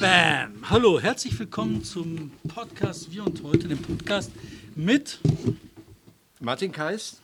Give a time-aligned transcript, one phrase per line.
[0.00, 0.68] Bam!
[0.68, 4.30] Hallo, herzlich willkommen zum Podcast Wir und heute, dem Podcast
[4.74, 5.18] mit
[6.40, 7.22] Martin Kais.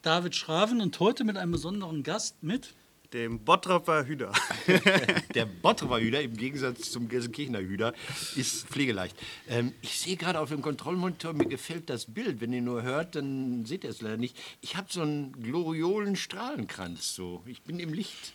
[0.00, 2.72] David Schraven und heute mit einem besonderen Gast mit
[3.12, 4.32] dem Bottroper Hüder.
[5.34, 7.92] Der Bottroper Hüder, im Gegensatz zum Gelsenkirchener Hüder,
[8.34, 9.14] ist pflegeleicht.
[9.46, 12.40] Ähm, ich sehe gerade auf dem Kontrollmonitor, mir gefällt das Bild.
[12.40, 14.38] Wenn ihr nur hört, dann seht ihr es leider nicht.
[14.62, 17.14] Ich habe so einen gloriolen Strahlenkranz.
[17.14, 17.42] So.
[17.44, 18.32] Ich bin im Licht.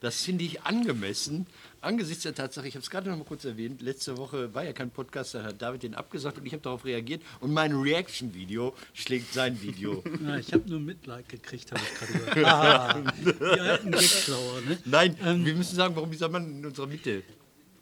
[0.00, 1.46] Das finde ich angemessen
[1.80, 4.72] angesichts der Tatsache, ich habe es gerade noch mal kurz erwähnt, letzte Woche war ja
[4.72, 8.74] kein Podcast, da hat David den abgesagt und ich habe darauf reagiert und mein Reaction-Video
[8.92, 10.02] schlägt sein Video.
[10.28, 12.46] Ja, ich habe nur Mitleid gekriegt, habe ich gerade gehört.
[12.48, 14.78] Ah, die alten Gagklauer, ne?
[14.84, 17.22] Nein, ähm, wir müssen sagen, warum dieser Mann in unserer Mitte?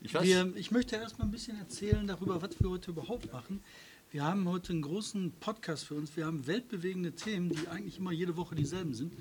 [0.02, 3.62] Ich, wir, ich möchte erst mal ein bisschen erzählen darüber, was wir heute überhaupt machen.
[4.10, 6.16] Wir haben heute einen großen Podcast für uns.
[6.16, 9.12] Wir haben weltbewegende Themen, die eigentlich immer jede Woche dieselben sind.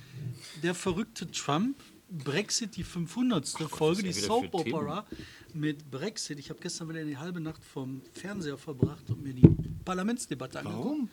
[0.62, 1.78] Der verrückte Trump,
[2.18, 3.54] Brexit, die 500.
[3.54, 5.06] Gott, Folge, die Soap Opera
[5.54, 6.40] mit Brexit.
[6.40, 9.48] Ich habe gestern wieder die halbe Nacht vom Fernseher verbracht und mir die
[9.84, 10.86] Parlamentsdebatte angeguckt.
[10.86, 11.10] Warum?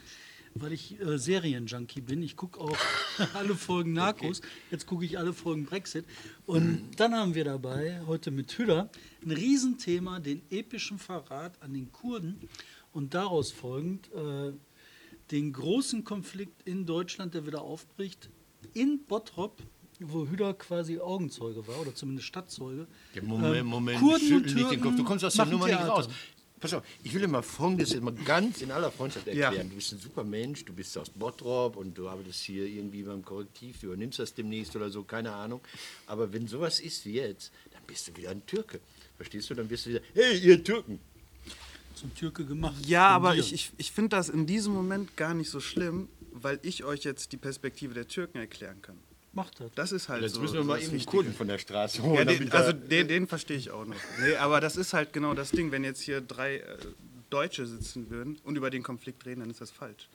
[0.55, 2.23] Weil ich äh, Serienjunkie bin.
[2.23, 2.77] Ich gucke auch
[3.35, 4.41] alle Folgen Narcos.
[4.41, 4.49] Okay.
[4.71, 6.05] Jetzt gucke ich alle Folgen Brexit.
[6.45, 8.91] Und dann haben wir dabei heute mit Hüder
[9.25, 12.49] ein Riesenthema, den epischen Verrat an den Kurden
[12.93, 14.53] und daraus folgend äh,
[15.31, 18.29] den großen Konflikt in Deutschland, der wieder aufbricht,
[18.75, 19.63] in Bottrop
[20.07, 22.87] wo Hüder quasi Augenzeuge war oder zumindest Stadtzeuge.
[23.15, 24.97] Ja, Moment, ähm, Moment, Kurden und nicht den Kopf.
[24.97, 25.85] Du kommst aus der Nummer Theater.
[25.85, 26.09] nicht raus.
[26.63, 29.53] Pass auf, ich will dir mal Folgendes jetzt mal ganz in aller Freundschaft erklären.
[29.53, 29.63] Ja.
[29.65, 33.25] Du bist ein super Mensch, du bist aus Bottrop und du arbeitest hier irgendwie beim
[33.25, 35.61] Korrektiv, du übernimmst das demnächst oder so, keine Ahnung.
[36.07, 38.79] Aber wenn sowas ist wie jetzt, dann bist du wieder ein Türke.
[39.17, 39.55] Verstehst du?
[39.55, 41.01] Dann bist du wieder, hey, ihr Türken,
[41.97, 42.87] zum Türke gemacht.
[42.87, 46.61] Ja, aber ich, ich, ich finde das in diesem Moment gar nicht so schlimm, weil
[46.63, 48.99] ich euch jetzt die Perspektive der Türken erklären kann
[49.35, 49.71] macht das.
[49.75, 50.41] Das ist halt Jetzt so.
[50.41, 52.17] müssen wir mal eben einen Kunden von der Straße holen.
[52.17, 53.97] Ja, den, also den, den verstehe ich auch noch.
[54.21, 55.71] Nee, aber das ist halt genau das Ding.
[55.71, 56.77] Wenn jetzt hier drei äh,
[57.31, 60.09] Deutsche sitzen würden und über den Konflikt reden, dann ist das falsch.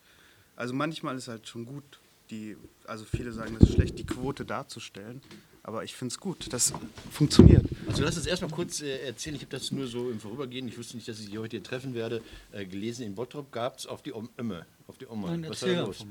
[0.55, 1.83] Also manchmal ist halt schon gut,
[2.29, 5.21] die, also viele sagen, es ist schlecht, die Quote darzustellen.
[5.63, 6.73] Aber ich finde es gut, das
[7.11, 7.65] funktioniert.
[7.87, 10.77] Also lass uns erstmal kurz äh, erzählen, ich habe das nur so im Vorübergehen, ich
[10.77, 12.21] wusste nicht, dass ich Sie heute hier treffen werde,
[12.53, 15.37] äh, gelesen, in Bottrop gab es auf die Omme, auf die Oma.
[15.49, 16.05] Was war da los?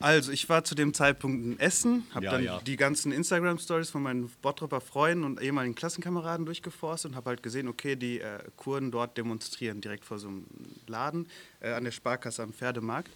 [0.00, 2.60] Also, ich war zu dem Zeitpunkt in Essen, habe ja, dann ja.
[2.60, 7.66] die ganzen Instagram-Stories von meinen Bottropper Freunden und ehemaligen Klassenkameraden durchgeforstet und habe halt gesehen,
[7.66, 10.46] okay, die äh, Kurden dort demonstrieren, direkt vor so einem
[10.86, 11.26] Laden
[11.60, 13.10] äh, an der Sparkasse am Pferdemarkt.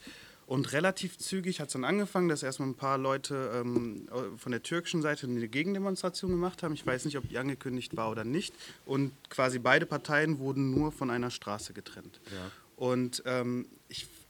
[0.46, 4.62] Und relativ zügig hat es dann angefangen, dass erstmal ein paar Leute ähm, von der
[4.62, 6.74] türkischen Seite eine Gegendemonstration gemacht haben.
[6.74, 8.52] Ich weiß nicht, ob die angekündigt war oder nicht.
[8.84, 12.20] Und quasi beide Parteien wurden nur von einer Straße getrennt.
[12.26, 12.50] Ja.
[12.76, 13.66] Und ähm,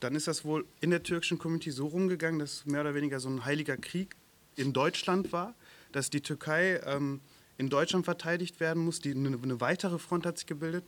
[0.03, 3.29] dann ist das wohl in der türkischen Community so rumgegangen, dass mehr oder weniger so
[3.29, 4.17] ein heiliger Krieg
[4.57, 5.55] in Deutschland war,
[5.93, 7.21] dass die Türkei ähm,
[7.59, 9.01] in Deutschland verteidigt werden muss.
[9.01, 10.85] Die, eine, weitere Front hat sich gebildet.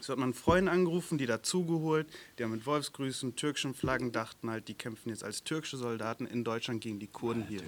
[0.00, 2.06] So hat man Freunde angerufen, die dazugeholt,
[2.38, 6.42] die haben mit Wolfsgrüßen, türkischen Flaggen, dachten halt, die kämpfen jetzt als türkische Soldaten in
[6.42, 7.60] Deutschland gegen die Kurden hier.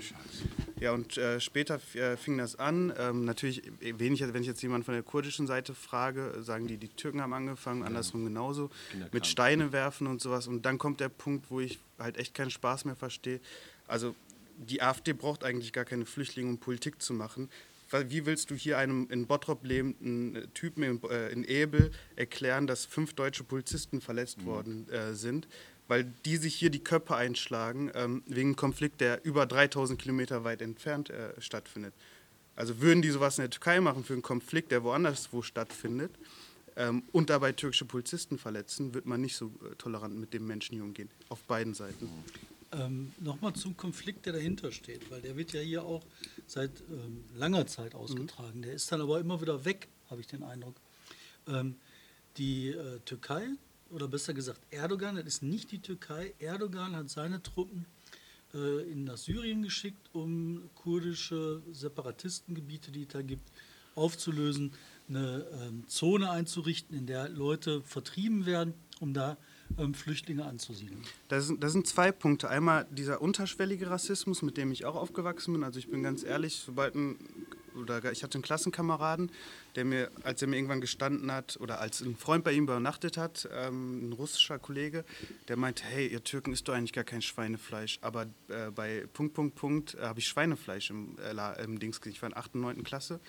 [0.80, 2.92] Ja, und äh, später äh, fing das an.
[2.98, 6.78] Ähm, natürlich, wenn ich, wenn ich jetzt jemanden von der kurdischen Seite frage, sagen die,
[6.78, 8.70] die Türken haben angefangen, andersrum genauso,
[9.12, 10.46] mit Steine werfen und sowas.
[10.46, 13.40] Und dann kommt der Punkt, wo ich halt echt keinen Spaß mehr verstehe.
[13.86, 14.14] Also
[14.56, 17.50] die AfD braucht eigentlich gar keine Flüchtlinge, um Politik zu machen
[17.92, 22.84] wie willst du hier einem in Bottrop lebenden Typen in, äh, in Ebel erklären, dass
[22.84, 24.46] fünf deutsche Polizisten verletzt mhm.
[24.46, 25.48] worden äh, sind,
[25.88, 30.44] weil die sich hier die Köpfe einschlagen ähm, wegen einem Konflikt, der über 3000 Kilometer
[30.44, 31.94] weit entfernt äh, stattfindet.
[32.56, 36.12] Also würden die sowas in der Türkei machen für einen Konflikt, der woanders wo stattfindet
[36.76, 40.74] ähm, und dabei türkische Polizisten verletzen, wird man nicht so äh, tolerant mit dem Menschen
[40.74, 42.08] hier umgehen, auf beiden Seiten.
[42.72, 46.02] Ähm, Nochmal zum Konflikt, der dahinter steht, weil der wird ja hier auch
[46.46, 48.58] seit ähm, langer Zeit ausgetragen.
[48.58, 48.62] Mhm.
[48.62, 50.76] Der ist dann aber immer wieder weg, habe ich den Eindruck.
[51.46, 51.76] Ähm,
[52.38, 53.46] die äh, Türkei,
[53.90, 57.84] oder besser gesagt Erdogan, das ist nicht die Türkei, Erdogan hat seine Truppen
[58.54, 63.50] äh, in nach Syrien geschickt, um kurdische Separatistengebiete, die es da gibt,
[63.94, 64.72] aufzulösen,
[65.08, 69.36] eine ähm, Zone einzurichten, in der Leute vertrieben werden, um da
[69.78, 71.02] ähm, Flüchtlinge anzusiedeln.
[71.28, 72.48] Das sind, das sind zwei Punkte.
[72.48, 75.64] Einmal dieser unterschwellige Rassismus, mit dem ich auch aufgewachsen bin.
[75.64, 77.16] Also ich bin ganz ehrlich, sobald ein
[77.74, 79.30] oder ich hatte einen Klassenkameraden,
[79.76, 83.16] der mir, als er mir irgendwann gestanden hat oder als ein Freund bei ihm übernachtet
[83.16, 85.04] hat, ähm, ein russischer Kollege,
[85.48, 89.34] der meinte, hey, ihr Türken isst doch eigentlich gar kein Schweinefleisch, aber äh, bei Punkt,
[89.34, 92.14] Punkt, Punkt äh, habe ich Schweinefleisch im, äh, im Dings gesehen.
[92.14, 92.54] Ich war in 8.
[92.54, 92.84] und 9.
[92.84, 93.20] Klasse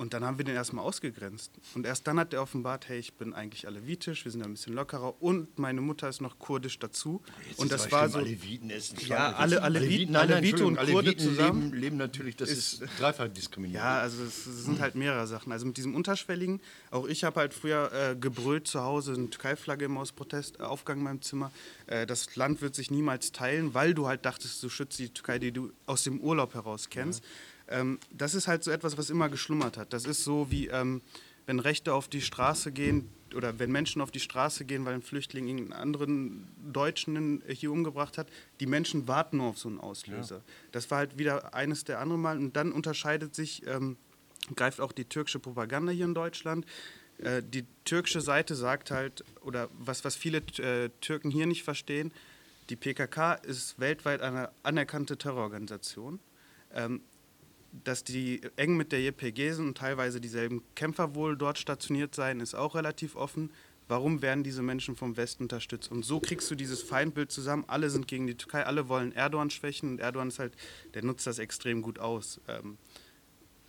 [0.00, 1.50] Und dann haben wir den erstmal ausgegrenzt.
[1.74, 4.72] Und erst dann hat er offenbart, hey, ich bin eigentlich alevitisch, wir sind ein bisschen
[4.72, 7.20] lockerer und meine Mutter ist noch kurdisch dazu.
[7.46, 8.16] Jetzt und ist das war so.
[8.18, 12.34] Aleviten essen Ja, alle- Aleviten- nein, nein, Alevite und Kurde Aleviten zusammen Leben, leben natürlich,
[12.36, 13.78] das ist, dreifach diskriminiert.
[13.82, 15.52] Ja, also es, es sind halt mehrere Sachen.
[15.52, 19.84] Also mit diesem Unterschwelligen, auch ich habe halt früher äh, gebrüllt zu Hause, eine Türkei-Flagge
[19.84, 21.52] immer aus Protest, äh, Aufgang in meinem Zimmer.
[21.88, 25.38] Äh, das Land wird sich niemals teilen, weil du halt dachtest, du schützt die Türkei,
[25.38, 27.22] die du aus dem Urlaub heraus kennst.
[27.70, 29.92] Ähm, das ist halt so etwas, was immer geschlummert hat.
[29.92, 31.02] Das ist so wie, ähm,
[31.46, 35.02] wenn Rechte auf die Straße gehen oder wenn Menschen auf die Straße gehen, weil ein
[35.02, 38.28] Flüchtling irgendeinen anderen Deutschen hier umgebracht hat,
[38.58, 40.42] die Menschen warten nur auf so einen Auslöser.
[40.72, 42.38] Das war halt wieder eines der anderen Mal.
[42.38, 43.96] Und dann unterscheidet sich, ähm,
[44.56, 46.66] greift auch die türkische Propaganda hier in Deutschland.
[47.18, 52.12] Äh, die türkische Seite sagt halt, oder was, was viele äh, Türken hier nicht verstehen,
[52.68, 56.20] die PKK ist weltweit eine anerkannte Terrororganisation.
[56.72, 57.00] Ähm,
[57.84, 62.40] dass die eng mit der JPG sind und teilweise dieselben Kämpfer wohl dort stationiert seien,
[62.40, 63.50] ist auch relativ offen.
[63.88, 65.90] Warum werden diese Menschen vom Westen unterstützt?
[65.90, 67.64] Und so kriegst du dieses Feindbild zusammen.
[67.66, 70.52] Alle sind gegen die Türkei, alle wollen Erdogan schwächen und Erdogan ist halt,
[70.94, 72.40] der nutzt das extrem gut aus.
[72.48, 72.78] Ähm,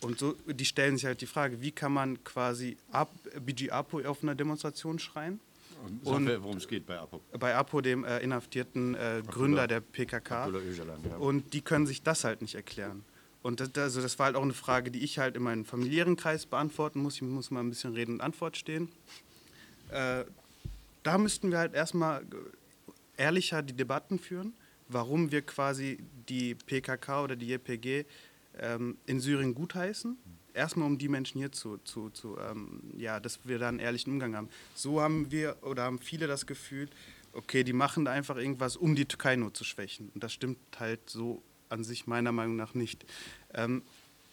[0.03, 2.75] Und so, die stellen sich halt die Frage, wie kann man quasi
[3.45, 5.39] BG Apo auf einer Demonstration schreien?
[6.03, 7.21] Und- mir, worum es geht bei APOP.
[7.39, 10.47] Bei Apo, dem äh, inhaftierten äh, Gründer der PKK.
[10.49, 11.17] Öcalan, ja.
[11.17, 13.03] Und die können sich das halt nicht erklären.
[13.43, 16.15] Und das, also das war halt auch eine Frage, die ich halt in meinem familiären
[16.15, 17.15] Kreis beantworten muss.
[17.15, 18.89] Ich muss mal ein bisschen Rede und Antwort stehen.
[19.89, 20.25] Äh,
[21.03, 22.23] da müssten wir halt erstmal
[23.17, 24.53] ehrlicher die Debatten führen,
[24.87, 25.99] warum wir quasi
[26.29, 28.05] die PKK oder die JPG
[28.59, 30.17] ähm, in Syrien gutheißen.
[30.53, 34.11] Erstmal um die Menschen hier zu, zu, zu ähm, ja, dass wir da einen ehrlichen
[34.11, 34.49] Umgang haben.
[34.75, 36.89] So haben wir oder haben viele das Gefühl,
[37.33, 40.09] okay, die machen da einfach irgendwas, um die Türkei nur zu schwächen.
[40.13, 43.05] Und das stimmt halt so an sich meiner Meinung nach nicht.
[43.53, 43.83] Ähm,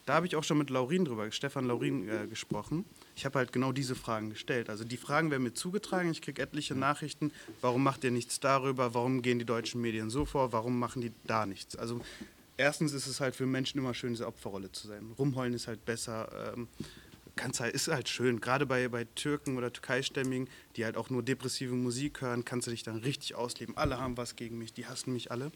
[0.08, 2.86] da habe ich auch schon mit Laurin drüber, Stefan Laurin äh, gesprochen.
[3.14, 4.70] Ich habe halt genau diese Fragen gestellt.
[4.70, 6.10] Also die Fragen werden mir zugetragen.
[6.10, 7.30] Ich kriege etliche Nachrichten.
[7.60, 8.94] Warum macht ihr nichts darüber?
[8.94, 10.50] Warum gehen die deutschen Medien so vor?
[10.50, 11.76] Warum machen die da nichts?
[11.76, 12.00] Also
[12.56, 15.12] erstens ist es halt für Menschen immer schön, diese Opferrolle zu sein.
[15.18, 16.54] Rumheulen ist halt besser.
[16.56, 16.68] Ähm,
[17.36, 18.40] kann's halt, ist halt schön.
[18.40, 22.70] Gerade bei, bei Türken oder Türkeistämmigen, die halt auch nur depressive Musik hören, kannst du
[22.70, 23.76] dich dann richtig ausleben.
[23.76, 25.52] Alle haben was gegen mich, die hassen mich alle.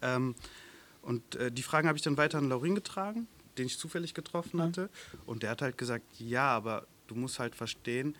[0.00, 0.36] Ähm,
[1.04, 3.26] und äh, die Fragen habe ich dann weiter an Laurin getragen,
[3.58, 4.90] den ich zufällig getroffen hatte.
[5.26, 8.16] Und der hat halt gesagt, ja, aber du musst halt verstehen,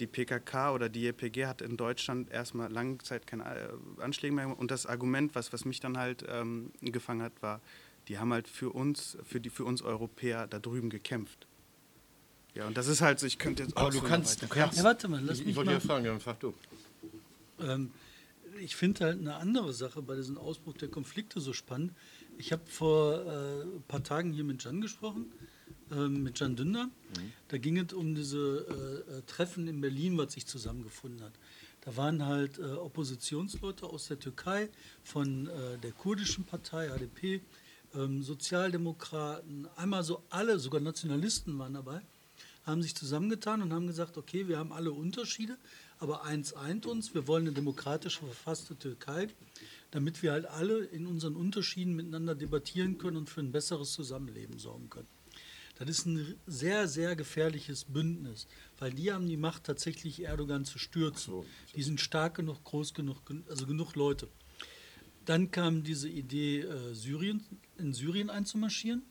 [0.00, 4.44] die PKK oder die JPG hat in Deutschland erstmal lange Zeit keine äh, Anschläge mehr
[4.44, 4.60] gemacht.
[4.60, 7.60] Und das Argument, was, was mich dann halt ähm, gefangen hat, war,
[8.08, 11.46] die haben halt für uns, für, die, für uns Europäer da drüben gekämpft.
[12.54, 14.48] Ja, und das ist halt so, ich könnte jetzt Aber auch du so kannst, du
[14.48, 14.78] kannst.
[14.78, 16.54] Ja, warte mal, lass ich, mich ich wollte mal- ja fragen, dann frag du.
[17.60, 17.90] Ähm,
[18.60, 21.92] ich finde halt eine andere Sache bei diesem Ausbruch der Konflikte so spannend.
[22.38, 25.32] Ich habe vor äh, ein paar Tagen hier mit Jan gesprochen,
[25.90, 26.90] ähm, mit Jan Dünder.
[27.48, 31.32] Da ging es um diese äh, äh, Treffen in Berlin, was sich zusammengefunden hat.
[31.82, 34.68] Da waren halt äh, Oppositionsleute aus der Türkei,
[35.02, 37.42] von äh, der kurdischen Partei, HDP,
[37.94, 42.00] ähm, Sozialdemokraten, einmal so alle, sogar Nationalisten waren dabei
[42.64, 45.58] haben sich zusammengetan und haben gesagt, okay, wir haben alle Unterschiede,
[45.98, 49.28] aber eins eint uns, wir wollen eine demokratisch verfasste Türkei,
[49.90, 54.58] damit wir halt alle in unseren Unterschieden miteinander debattieren können und für ein besseres Zusammenleben
[54.58, 55.08] sorgen können.
[55.76, 58.46] Das ist ein sehr, sehr gefährliches Bündnis,
[58.78, 61.42] weil die haben die Macht, tatsächlich Erdogan zu stürzen.
[61.74, 63.16] Die sind stark genug, groß genug,
[63.48, 64.28] also genug Leute.
[65.24, 67.44] Dann kam diese Idee, äh, Syrien,
[67.78, 69.02] in Syrien einzumarschieren.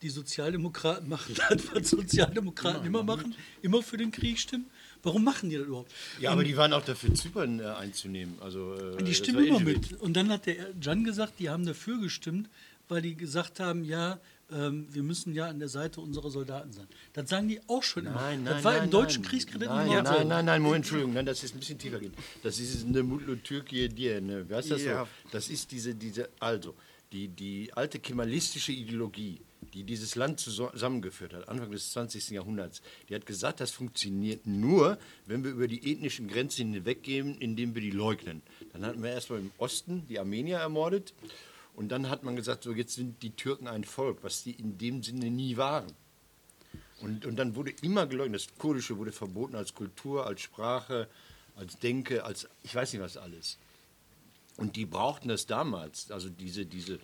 [0.00, 4.66] Die Sozialdemokraten machen das, was Sozialdemokraten immer machen, immer für den Krieg stimmen.
[5.04, 5.92] Warum machen die das überhaupt?
[6.20, 8.34] Ja, aber die waren auch dafür, Zypern äh, einzunehmen.
[8.40, 9.92] Also, äh, Die das stimmen immer mit.
[10.00, 12.48] Und dann hat der Jan gesagt, die haben dafür gestimmt,
[12.88, 14.18] weil die gesagt haben, ja,
[14.52, 16.86] ähm, wir müssen ja an der Seite unserer Soldaten sein.
[17.14, 18.14] Das sagen die auch schon immer.
[18.16, 19.30] Nein, das nein, war nein, im deutschen nein.
[19.30, 22.12] Kriegskredit Nein, nein, nein, nein, nein, Moment, Entschuldigung, nein, das ist ein bisschen tiefer gehen.
[22.42, 24.48] Das ist eine Mutlu Türkei dir, ne?
[24.48, 25.04] Wie heißt das Ja.
[25.04, 25.08] so?
[25.32, 26.74] Das ist diese, diese, also,
[27.12, 29.40] die, die alte kemalistische Ideologie,
[29.74, 32.30] die dieses Land zusammengeführt hat, Anfang des 20.
[32.30, 37.74] Jahrhunderts, die hat gesagt, das funktioniert nur, wenn wir über die ethnischen Grenzen hinweggehen, indem
[37.74, 38.40] wir die leugnen.
[38.72, 41.12] Dann hatten wir erstmal im Osten die Armenier ermordet
[41.74, 44.78] und dann hat man gesagt, so jetzt sind die Türken ein Volk, was die in
[44.78, 45.92] dem Sinne nie waren.
[47.00, 48.40] Und, und dann wurde immer geleugnet.
[48.46, 51.08] Das Kurdische wurde verboten als Kultur, als Sprache,
[51.56, 53.58] als Denke, als ich weiß nicht was alles.
[54.56, 56.12] Und die brauchten das damals.
[56.12, 57.00] Also diese, diese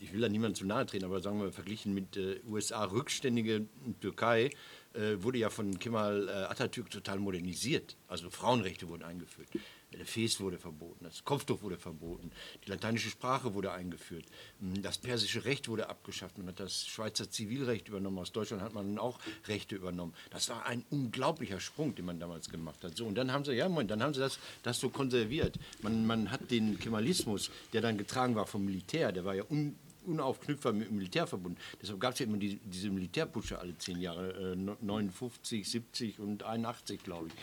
[0.00, 3.66] ich will da niemandem zu nahe treten, aber sagen wir verglichen mit äh, USA rückständige
[4.00, 4.50] Türkei,
[4.94, 7.96] äh, wurde ja von Kemal äh, Atatürk total modernisiert.
[8.08, 9.48] Also Frauenrechte wurden eingeführt.
[9.92, 12.30] Der Fes wurde verboten, das Kopftuch wurde verboten,
[12.64, 14.26] die lateinische Sprache wurde eingeführt,
[14.60, 18.74] hm, das persische Recht wurde abgeschafft, man hat das Schweizer Zivilrecht übernommen, aus Deutschland hat
[18.74, 20.12] man auch Rechte übernommen.
[20.28, 22.98] Das war ein unglaublicher Sprung, den man damals gemacht hat.
[22.98, 25.58] So, und dann haben sie, ja, Moment, dann haben sie das, das so konserviert.
[25.80, 29.74] Man, man hat den Kemalismus, der dann getragen war vom Militär, der war ja un,
[30.08, 31.58] unaufknüpfbar mit dem Militär verbunden.
[31.80, 36.42] Deshalb gab es ja immer die, diese Militärputsche alle zehn Jahre, äh, 59, 70 und
[36.42, 37.34] 81, glaube ich,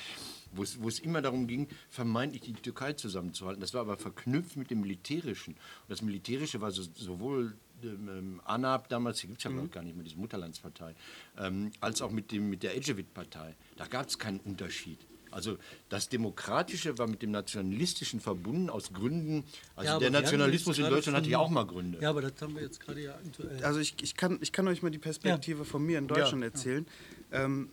[0.51, 3.61] wo es immer darum ging, vermeintlich die Türkei zusammenzuhalten.
[3.61, 5.53] Das war aber verknüpft mit dem Militärischen.
[5.53, 9.69] Und das Militärische war so, sowohl ähm, ANAP damals, die gibt es ja mhm.
[9.69, 10.95] gar nicht mehr, diese Mutterlandspartei,
[11.37, 13.55] ähm, als auch mit, dem, mit der Ecevit-Partei.
[13.75, 14.99] Da gab es keinen Unterschied.
[15.35, 15.57] Also
[15.89, 19.43] das Demokratische war mit dem Nationalistischen verbunden aus Gründen.
[19.75, 21.99] Also ja, der Nationalismus in Deutschland hatte ja auch mal Gründe.
[22.01, 23.61] Ja, aber das haben wir jetzt gerade ja aktuell.
[23.61, 25.65] Also ich, ich, kann, ich kann euch mal die Perspektive ja.
[25.65, 26.47] von mir in Deutschland ja.
[26.47, 26.87] erzählen.
[27.33, 27.69] Ähm,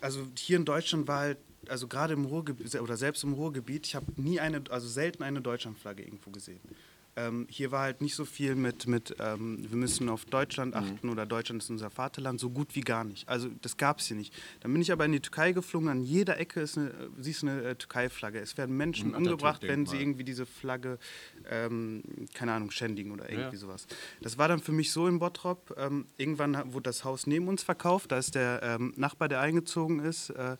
[0.00, 1.38] also hier in Deutschland war halt,
[1.68, 5.42] also gerade im Ruhrgebiet oder selbst im Ruhrgebiet, ich habe nie eine, also selten eine
[5.42, 6.60] Deutschlandflagge irgendwo gesehen.
[7.16, 10.80] Ähm, hier war halt nicht so viel mit, mit ähm, wir müssen auf Deutschland mhm.
[10.80, 11.12] achten mhm.
[11.12, 13.26] oder Deutschland ist unser Vaterland, so gut wie gar nicht.
[13.28, 14.34] Also das gab es hier nicht.
[14.60, 17.62] Dann bin ich aber in die Türkei geflogen, an jeder Ecke ist eine, siehst eine
[17.62, 18.38] äh, Türkei-Flagge.
[18.38, 20.98] Es werden Menschen mhm, umgebracht, wenn sie irgendwie diese Flagge,
[21.50, 22.02] ähm,
[22.34, 23.60] keine Ahnung, schändigen oder irgendwie ja.
[23.60, 23.86] sowas.
[24.20, 25.74] Das war dann für mich so in Bottrop.
[25.78, 30.00] Ähm, irgendwann wurde das Haus neben uns verkauft, da ist der ähm, Nachbar, der eingezogen
[30.00, 30.56] ist, äh,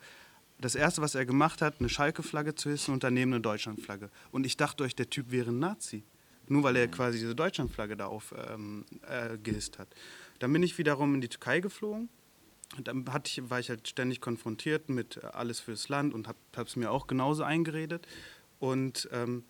[0.58, 4.10] das erste, was er gemacht hat, eine Schalke-Flagge zu hissen und daneben eine Deutschland-Flagge.
[4.32, 6.02] Und ich dachte euch, der Typ wäre ein Nazi.
[6.48, 9.88] Nur weil er quasi diese Deutschlandflagge da aufgehisst ähm, äh, hat.
[10.38, 12.08] Dann bin ich wiederum in die Türkei geflogen.
[12.82, 16.38] Dann hatte ich, war ich halt ständig konfrontiert mit äh, alles fürs Land und habe
[16.56, 18.06] es mir auch genauso eingeredet.
[18.58, 19.44] Und ähm,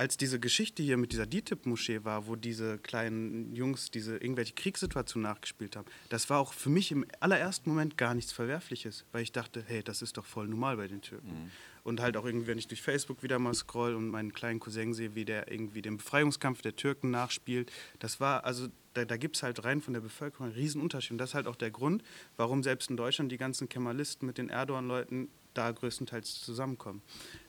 [0.00, 5.22] als diese Geschichte hier mit dieser DITIB-Moschee war, wo diese kleinen Jungs diese irgendwelche Kriegssituation
[5.22, 9.32] nachgespielt haben, das war auch für mich im allerersten Moment gar nichts Verwerfliches, weil ich
[9.32, 11.28] dachte, hey, das ist doch voll normal bei den Türken.
[11.28, 11.50] Mhm.
[11.84, 14.94] Und halt auch irgendwie, wenn ich durch Facebook wieder mal scroll und meinen kleinen Cousin
[14.94, 19.36] sehe, wie der irgendwie den Befreiungskampf der Türken nachspielt, das war, also da, da gibt
[19.36, 21.12] es halt rein von der Bevölkerung einen riesen Unterschied.
[21.12, 22.02] Und das ist halt auch der Grund,
[22.36, 27.02] warum selbst in Deutschland die ganzen Kemalisten mit den Erdogan-Leuten da größtenteils zusammenkommen.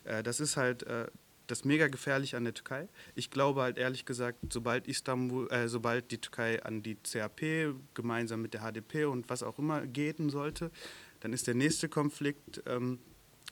[0.03, 1.07] Äh, das ist halt äh,
[1.47, 2.87] das mega gefährlich an der Türkei.
[3.13, 8.41] Ich glaube halt ehrlich gesagt, sobald Istanbul, äh, sobald die Türkei an die CAP gemeinsam
[8.41, 10.71] mit der HDP und was auch immer gehen sollte,
[11.19, 12.99] dann ist der nächste Konflikt, ähm,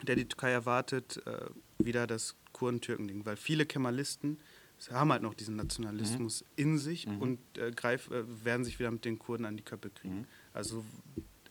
[0.04, 4.40] der die Türkei erwartet, äh, wieder das Kurden-Türken-Ding, weil viele Kemalisten
[4.92, 6.48] haben halt noch diesen Nationalismus mhm.
[6.56, 7.22] in sich mhm.
[7.22, 10.20] und äh, greif, äh, werden sich wieder mit den Kurden an die Köpfe kriegen.
[10.20, 10.26] Mhm.
[10.54, 10.86] Also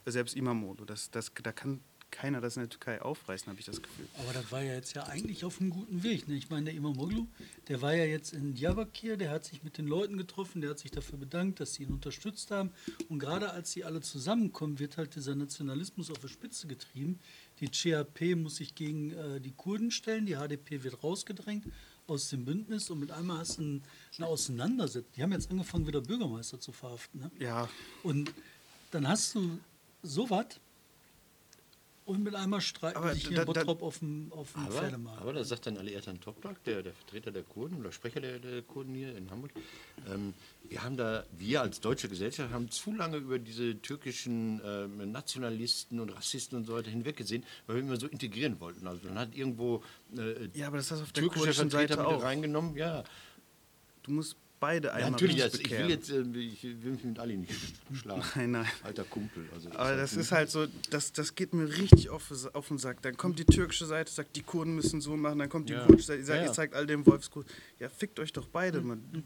[0.06, 3.82] selbst Imamoglu, das, das, da kann keiner das in der Türkei aufreißen, habe ich das
[3.82, 4.06] Gefühl.
[4.18, 6.28] Aber das war ja jetzt ja eigentlich auf einem guten Weg.
[6.28, 6.36] Ne?
[6.36, 7.26] Ich meine, der Imamoglu,
[7.68, 10.78] der war ja jetzt in Diyarbakir, der hat sich mit den Leuten getroffen, der hat
[10.78, 12.70] sich dafür bedankt, dass sie ihn unterstützt haben.
[13.08, 17.18] Und gerade als sie alle zusammenkommen, wird halt dieser Nationalismus auf die Spitze getrieben.
[17.60, 21.66] Die CHP muss sich gegen äh, die Kurden stellen, die HDP wird rausgedrängt
[22.06, 23.80] aus dem Bündnis und mit einmal hast du
[24.16, 25.12] eine Auseinandersetzung.
[25.16, 27.20] Die haben jetzt angefangen, wieder Bürgermeister zu verhaften.
[27.20, 27.30] Ne?
[27.38, 27.68] Ja.
[28.02, 28.32] Und
[28.90, 29.58] dann hast du
[30.02, 30.46] sowas,
[32.08, 34.72] und mit einmal streiten aber sich hier da, in Bottrop auf dem, auf dem aber,
[34.72, 35.20] Pferdemarkt.
[35.20, 38.38] Aber da sagt dann Ali Ertan Toprak, der, der Vertreter der Kurden oder Sprecher der,
[38.38, 39.50] der Kurden hier in Hamburg,
[40.10, 40.32] ähm,
[40.70, 46.00] wir haben da, wir als deutsche Gesellschaft haben zu lange über diese türkischen ähm, Nationalisten
[46.00, 48.86] und Rassisten und so weiter hinweggesehen, weil wir immer so integrieren wollten.
[48.86, 49.82] Also man hat irgendwo
[50.16, 52.74] äh, ja, aber das hast du auf der kurdischen Seite auch reingenommen.
[52.74, 53.04] Ja.
[54.02, 57.18] Du musst beide einmal ja, natürlich, jetzt, ich will jetzt äh, ich will mich mit
[57.18, 57.52] Ali nicht
[57.92, 58.22] schlagen.
[58.34, 58.66] Nein, nein.
[58.82, 59.48] Alter Kumpel.
[59.54, 63.02] Also Aber das ist halt so, das, das geht mir richtig auf, auf den Sack.
[63.02, 65.84] Dann kommt die türkische Seite, sagt, die Kurden müssen so machen, dann kommt die ja.
[65.84, 67.46] kurdische Seite, sagt, ja, ihr zeigt all dem Wolfskurs.
[67.78, 68.86] Ja, fickt euch doch beide, mhm.
[68.86, 69.24] man.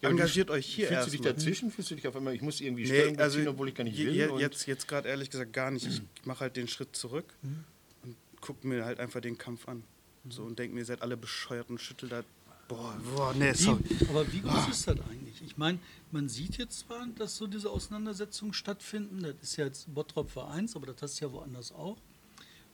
[0.00, 1.70] Ja, Engagiert euch hier Fühlst du dich dazwischen?
[1.70, 3.84] Fühlst du dich auf einmal, ich muss irgendwie nee, Stellung also beziehen, obwohl ich gar
[3.84, 4.10] nicht will?
[4.10, 5.86] Je, jetzt jetzt gerade ehrlich gesagt gar nicht.
[5.86, 7.64] Ich mache halt den Schritt zurück mhm.
[8.02, 9.84] und gucke mir halt einfach den Kampf an.
[10.28, 12.24] So, und denke mir, ihr seid alle bescheuert und schüttelt da
[12.68, 13.82] Boah, boah, nee, sorry.
[13.88, 15.42] Wie, aber wie groß ist das eigentlich?
[15.44, 15.78] Ich meine,
[16.12, 19.22] man sieht jetzt zwar, dass so diese Auseinandersetzungen stattfinden.
[19.22, 21.98] Das ist ja jetzt Bottrop Vereins, aber das hast du ja woanders auch.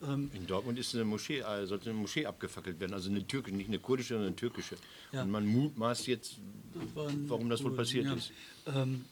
[0.03, 3.57] Ähm in Dortmund ist eine Moschee, äh, sollte eine Moschee abgefackelt werden, also eine türkische,
[3.57, 4.77] nicht eine kurdische, sondern eine türkische.
[5.13, 5.23] Ja.
[5.23, 6.37] Und man mutmaßt jetzt,
[6.75, 6.83] das
[7.29, 8.15] warum das wohl passiert ja.
[8.15, 8.33] ist.
[8.67, 9.05] Ähm,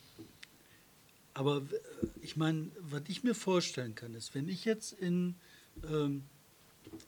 [1.33, 1.61] aber
[2.21, 5.35] ich meine, was ich mir vorstellen kann, ist, wenn ich jetzt in
[5.89, 6.23] ähm,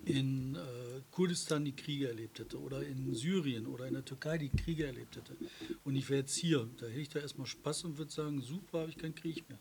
[0.05, 4.49] in äh, Kurdistan die Kriege erlebt hätte oder in Syrien oder in der Türkei die
[4.49, 5.35] Kriege erlebt hätte
[5.83, 8.81] und ich wäre jetzt hier, da hätte ich da erstmal Spaß und würde sagen, super,
[8.81, 9.59] habe ich keinen Krieg mehr.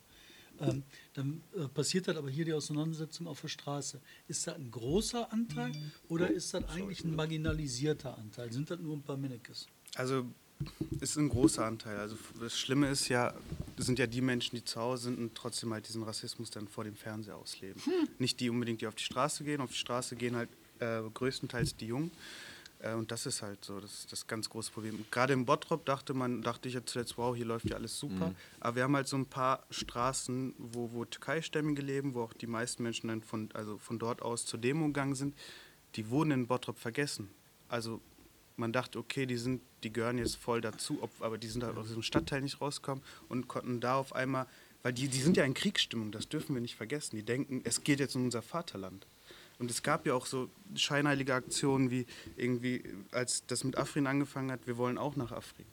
[0.61, 0.83] Ähm,
[1.14, 4.00] dann äh, passiert das aber hier die Auseinandersetzung auf der Straße.
[4.29, 5.73] Ist das ein großer Anteil
[6.09, 8.52] oder ist das eigentlich ein marginalisierter Anteil?
[8.52, 9.67] Sind das nur ein paar Minnekes?
[9.95, 10.26] Also
[11.00, 11.99] ist ein großer Anteil.
[11.99, 13.35] Also das Schlimme ist ja,
[13.76, 16.69] das sind ja die Menschen, die zu Hause sind und trotzdem halt diesen Rassismus dann
[16.69, 17.81] vor dem Fernseher ausleben.
[17.85, 18.09] Hm.
[18.19, 19.61] Nicht die unbedingt, die auf die Straße gehen.
[19.61, 20.50] Auf die Straße gehen halt
[20.81, 22.11] äh, größtenteils die Jungen.
[22.81, 25.05] Äh, und das ist halt so, das ist das ganz große Problem.
[25.11, 28.29] Gerade im Bottrop dachte man, dachte ich ja zuletzt, wow, hier läuft ja alles super.
[28.29, 28.37] Mhm.
[28.61, 32.47] Aber wir haben halt so ein paar Straßen, wo, wo Türkei-Stämmige leben, wo auch die
[32.47, 35.35] meisten Menschen dann von, also von dort aus zur Demo gegangen sind.
[35.97, 37.31] Die wurden in Bottrop vergessen.
[37.69, 38.00] Also
[38.61, 41.76] man dachte, okay, die sind, die gehören jetzt voll dazu, ob, aber die sind halt
[41.76, 44.47] aus diesem Stadtteil nicht rausgekommen und konnten da auf einmal,
[44.83, 47.17] weil die, die sind ja in Kriegsstimmung, das dürfen wir nicht vergessen.
[47.17, 49.07] Die denken, es geht jetzt um unser Vaterland.
[49.59, 54.50] Und es gab ja auch so scheinheilige Aktionen wie irgendwie, als das mit Afrin angefangen
[54.50, 55.67] hat, wir wollen auch nach Afrin.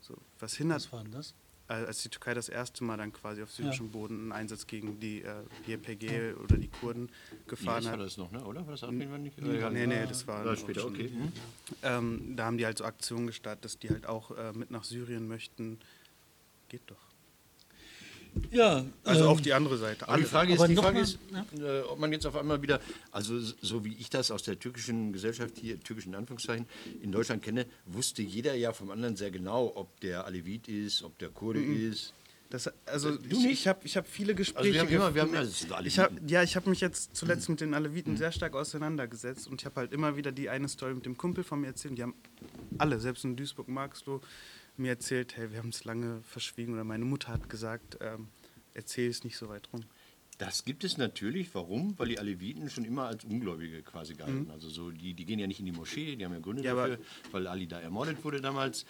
[0.00, 0.82] So, was hindert.
[0.84, 1.34] Was war das?
[1.66, 3.92] Als die Türkei das erste Mal dann quasi auf syrischem ja.
[3.92, 7.10] Boden einen Einsatz gegen die äh, YPG oder die Kurden
[7.46, 7.98] gefahren nee, hat.
[7.98, 8.44] war das noch, ne?
[8.44, 8.66] oder?
[8.66, 9.40] War das war nicht?
[9.40, 11.08] Nee, nee, nee, das war, war später, okay.
[11.08, 11.32] Mhm.
[11.82, 14.84] Ähm, da haben die halt so Aktionen gestartet, dass die halt auch äh, mit nach
[14.84, 15.78] Syrien möchten.
[16.68, 17.13] Geht doch.
[18.50, 20.08] Ja, also ähm, auch die andere Seite.
[20.08, 21.80] Aber die Frage ist, die Frage ist ja.
[21.80, 25.12] äh, ob man jetzt auf einmal wieder, also so wie ich das aus der türkischen
[25.12, 26.66] Gesellschaft hier, türkischen Anführungszeichen,
[27.02, 31.18] in Deutschland kenne, wusste jeder ja vom anderen sehr genau, ob der Alevit ist, ob
[31.18, 31.90] der Kurde mhm.
[31.92, 32.12] ist.
[32.50, 34.58] Das, also äh, du ich, ich habe ich hab viele Gespräche.
[34.58, 37.48] Also wir haben immer, wir haben, also ich hab, ja, ich habe mich jetzt zuletzt
[37.48, 38.16] mit den Aleviten mhm.
[38.16, 41.42] sehr stark auseinandergesetzt und ich habe halt immer wieder die eine Story mit dem Kumpel
[41.42, 41.98] von mir erzählt.
[41.98, 42.14] Die haben
[42.78, 44.20] alle, selbst in Duisburg, Marxloh,
[44.76, 48.28] mir erzählt, hey, wir haben es lange verschwiegen oder meine Mutter hat gesagt, ähm,
[48.72, 49.84] erzähl es nicht so weit rum.
[50.38, 51.54] Das gibt es natürlich.
[51.54, 51.96] Warum?
[51.98, 54.44] Weil die Aleviten schon immer als Ungläubige quasi galten.
[54.44, 54.50] Mhm.
[54.50, 56.74] Also so, die, die gehen ja nicht in die Moschee, die haben ja Gründe ja,
[56.74, 56.98] dafür,
[57.30, 58.84] weil Ali da ermordet wurde damals.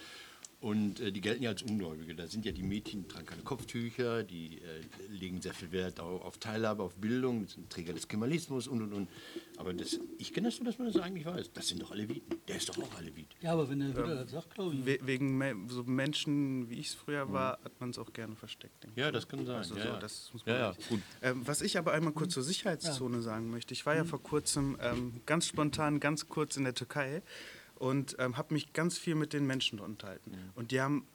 [0.64, 2.14] Und äh, die gelten ja als Ungläubige.
[2.14, 6.00] Da sind ja die Mädchen, die tragen keine Kopftücher, die äh, legen sehr viel Wert
[6.00, 9.10] auf, auf, Teilhabe, auf Bildung, sind Träger des Kemalismus und und und.
[9.58, 11.52] Aber das, ich kenne das so, dass man das eigentlich weiß.
[11.52, 12.38] Das sind doch Aleviten.
[12.48, 13.26] Der ist doch auch Alevit.
[13.42, 14.86] Ja, aber wenn er wieder ähm, das sagt, glaube ich.
[14.86, 17.64] We wegen me so Menschen, wie ich es früher war, mhm.
[17.66, 18.88] hat man es auch gerne versteckt.
[18.96, 19.56] Ja, das kann sein.
[19.56, 19.98] Also ja, so, ja.
[19.98, 21.00] Das muss man ja, ja, gut.
[21.20, 23.74] Ähm, was ich aber einmal kurz zur Sicherheitszone sagen möchte.
[23.74, 24.08] Ich war ja mhm.
[24.08, 27.22] vor kurzem ähm, ganz spontan, ganz kurz in der Türkei
[27.84, 30.30] und ähm, habe mich ganz viel mit den Menschen unterhalten.
[30.30, 30.36] Mhm.
[30.54, 31.06] Und die haben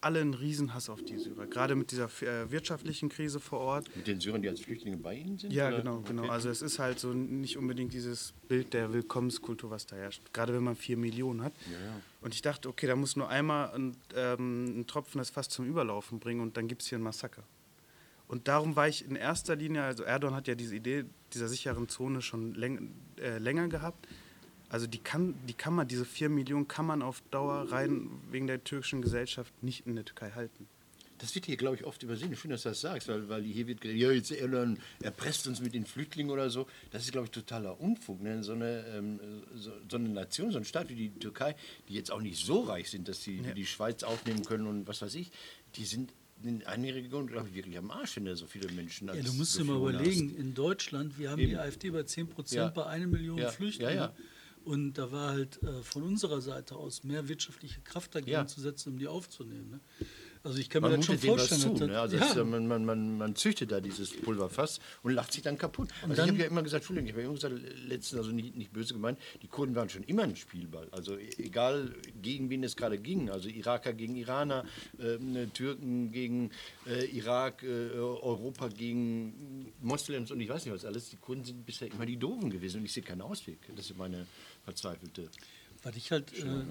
[0.00, 3.96] alle einen Riesenhass auf die Syrer, gerade mit dieser äh, wirtschaftlichen Krise vor Ort.
[3.96, 5.52] Mit den Syrern, die als Flüchtlinge bei ihnen sind?
[5.52, 5.78] Ja, oder?
[5.78, 6.28] genau, genau.
[6.28, 10.54] Also es ist halt so nicht unbedingt dieses Bild der Willkommenskultur, was da herrscht, gerade
[10.54, 11.54] wenn man vier Millionen hat.
[11.66, 12.00] Ja, ja.
[12.20, 15.66] Und ich dachte, okay, da muss nur einmal ein, ähm, ein Tropfen das fast zum
[15.66, 17.42] Überlaufen bringen und dann gibt es hier ein Massaker.
[18.28, 21.88] Und darum war ich in erster Linie, also Erdogan hat ja diese Idee dieser sicheren
[21.88, 24.06] Zone schon läng, äh, länger gehabt.
[24.74, 28.48] Also die kann, die kann man, diese 4 Millionen kann man auf Dauer rein wegen
[28.48, 30.66] der türkischen Gesellschaft nicht in der Türkei halten.
[31.18, 32.34] Das wird hier, glaube ich, oft übersehen.
[32.34, 35.60] Schön, dass du das sagst, weil, weil hier wird gesagt, ja, jetzt Erdogan erpresst uns
[35.60, 36.66] mit den Flüchtlingen oder so.
[36.90, 38.20] Das ist, glaube ich, totaler Unfug.
[38.20, 38.42] Ne?
[38.42, 39.20] So, eine, ähm,
[39.54, 41.54] so, so, eine Nation, so ein Staat wie die Türkei,
[41.88, 43.54] die jetzt auch nicht so reich sind, dass sie ja.
[43.54, 45.30] die Schweiz aufnehmen können und was weiß ich,
[45.76, 49.06] die sind in einigen Regionen, glaube ich, wirklich am Arsch, wenn da so viele Menschen
[49.06, 50.40] Ja, du musst so dir mal überlegen, hast.
[50.40, 51.50] in Deutschland, wir haben Eben.
[51.50, 52.68] die AfD bei 10 Prozent ja.
[52.70, 53.50] bei einer Million ja.
[53.50, 54.10] Flüchtlingen.
[54.64, 58.46] Ja, und da war halt äh, von unserer Seite aus mehr wirtschaftliche Kraft dagegen ja.
[58.46, 59.70] zu setzen, um die aufzunehmen.
[59.70, 59.80] Ne?
[60.44, 61.76] Also ich kann man mir das schon vorstellen.
[61.76, 61.98] Zu, ne?
[61.98, 62.26] also ja.
[62.26, 65.88] ist, man, man, man, man, züchtet da dieses Pulverfass und lacht sich dann kaputt.
[66.02, 67.54] Also dann, ich habe ja immer gesagt, Entschuldigung, ich habe ja immer gesagt,
[67.88, 70.86] letztens, also nicht, nicht böse gemeint, die Kurden waren schon immer ein Spielball.
[70.90, 74.66] Also e-, egal gegen wen es gerade ging, also Iraker gegen Iraner,
[74.98, 76.50] äh, Türken gegen
[76.86, 81.64] äh, Irak, äh, Europa gegen Moslems und ich weiß nicht was alles, die Kurden sind
[81.64, 83.60] bisher immer die Doofen gewesen und ich sehe keinen Ausweg.
[83.74, 84.26] Das ist meine
[84.64, 85.30] verzweifelte.
[85.82, 86.64] Was ich halt äh,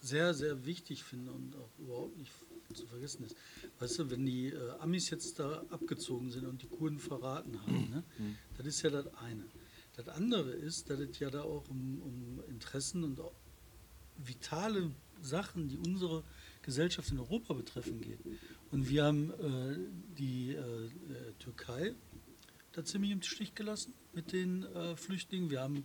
[0.00, 2.32] sehr, sehr wichtig finde und auch überhaupt nicht
[2.74, 3.36] zu vergessen ist.
[3.80, 7.90] Weißt du, wenn die äh, Amis jetzt da abgezogen sind und die Kurden verraten haben,
[7.90, 8.36] ne, mhm.
[8.56, 9.44] das ist ja das eine.
[9.96, 13.20] Das andere ist, dass es ja da auch um, um Interessen und
[14.16, 16.24] vitale Sachen, die unsere
[16.62, 18.20] Gesellschaft in Europa betreffen, geht.
[18.70, 19.78] Und wir haben äh,
[20.16, 21.94] die äh, äh Türkei
[22.72, 25.50] da ziemlich im Stich gelassen mit den äh, Flüchtlingen.
[25.50, 25.84] Wir haben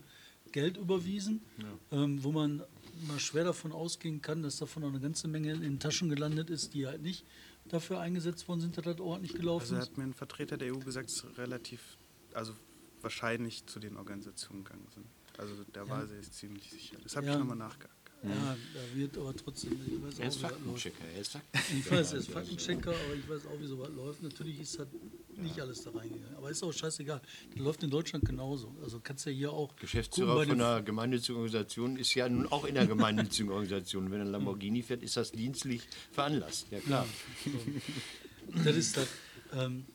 [0.52, 2.04] Geld überwiesen, ja.
[2.04, 2.64] ähm, wo man
[3.08, 6.50] mal schwer davon ausgehen kann, dass davon noch eine ganze Menge in den Taschen gelandet
[6.50, 7.26] ist, die halt nicht
[7.66, 9.74] dafür eingesetzt worden sind, dass das ordentlich gelaufen ist.
[9.74, 11.98] Also hat mir ein Vertreter der EU gesagt, dass relativ,
[12.34, 12.54] also
[13.02, 15.06] wahrscheinlich zu den Organisationen gegangen sind.
[15.38, 15.90] Also da ja.
[15.90, 16.98] war sie ziemlich sicher.
[17.04, 17.34] Das habe ja.
[17.34, 17.94] ich nochmal nachgehakt.
[18.24, 21.78] Ja, da wird aber trotzdem, ich weiß er ist Faktenchecker, er ist Faktenchecker.
[21.78, 24.24] Ich weiß, er ist Faktenchecker, aber ich weiß auch, wie sowas läuft.
[24.24, 24.90] Natürlich ist halt
[25.38, 26.36] nicht alles da reingegangen.
[26.38, 27.22] Aber ist auch scheißegal.
[27.52, 28.76] Das läuft in Deutschland genauso.
[28.84, 29.76] Also kannst du ja hier auch.
[29.76, 34.12] Geschäftsführer von einer gemeinnützigen Organisation ist ja nun auch in einer gemeinnützigen Organisation.
[34.12, 36.68] Wenn ein Lamborghini fährt, ist das dienstlich veranlasst.
[36.72, 37.06] Ja, klar.
[37.46, 38.62] Ja, so.
[38.64, 39.08] Das ist das.
[39.54, 39.86] Ähm,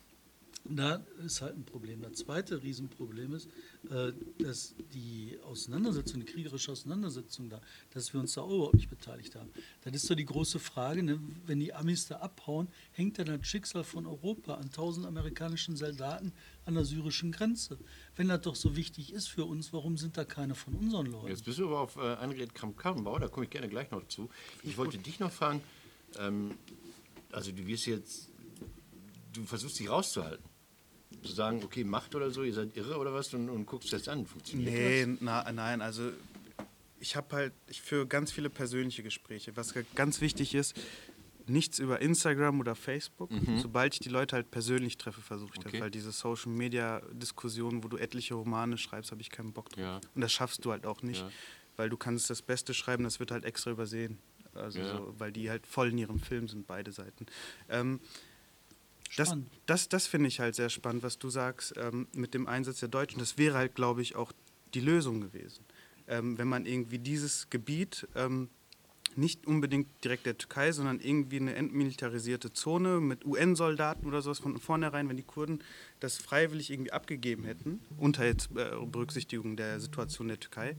[0.65, 2.03] Da ist halt ein Problem.
[2.03, 3.49] Das zweite Riesenproblem ist,
[3.91, 9.35] äh, dass die Auseinandersetzung, die kriegerische Auseinandersetzung da, dass wir uns da überhaupt nicht beteiligt
[9.35, 9.51] haben.
[9.83, 11.19] Das ist so die große Frage, ne?
[11.47, 16.33] wenn die Amis da abhauen, hängt dann das Schicksal von Europa an tausend amerikanischen Soldaten
[16.67, 17.79] an der syrischen Grenze.
[18.15, 21.29] Wenn das doch so wichtig ist für uns, warum sind da keine von unseren Leuten?
[21.29, 24.29] Jetzt bist du aber auf äh, Annegret Kramp-Karrenbauer, da komme ich gerne gleich noch zu.
[24.63, 25.63] Ich wollte dich noch fragen,
[26.19, 26.53] ähm,
[27.33, 28.29] also du wirst jetzt,
[29.33, 30.50] du versuchst dich rauszuhalten zu
[31.23, 34.27] sagen, okay, macht oder so, ihr seid irre oder was und, und guckst das an.
[34.27, 35.17] Funktioniert nee, das?
[35.21, 36.11] Na, nein, also
[36.99, 39.57] ich habe halt, ich führe ganz viele persönliche Gespräche.
[39.57, 40.79] Was ganz wichtig ist,
[41.47, 43.31] nichts über Instagram oder Facebook.
[43.31, 43.59] Mhm.
[43.59, 45.73] Sobald ich die Leute halt persönlich treffe, versuche ich okay.
[45.73, 45.81] das.
[45.81, 49.83] Weil diese Social Media Diskussion, wo du etliche Romane schreibst, habe ich keinen Bock drauf.
[49.83, 50.01] Ja.
[50.15, 51.23] Und das schaffst du halt auch nicht.
[51.23, 51.31] Ja.
[51.77, 54.19] Weil du kannst das Beste schreiben, das wird halt extra übersehen.
[54.55, 54.97] Also ja.
[54.97, 57.27] so, weil die halt voll in ihrem Film sind, beide Seiten.
[57.69, 58.01] Ähm,
[59.17, 62.81] das, das, das finde ich halt sehr spannend, was du sagst ähm, mit dem Einsatz
[62.81, 63.19] der Deutschen.
[63.19, 64.33] Das wäre halt, glaube ich, auch
[64.75, 65.65] die Lösung gewesen.
[66.07, 68.49] Ähm, wenn man irgendwie dieses Gebiet ähm,
[69.17, 74.59] nicht unbedingt direkt der Türkei, sondern irgendwie eine entmilitarisierte Zone mit UN-Soldaten oder sowas von
[74.59, 75.63] vornherein, wenn die Kurden
[75.99, 80.77] das freiwillig irgendwie abgegeben hätten, unter jetzt, äh, Berücksichtigung der Situation der Türkei,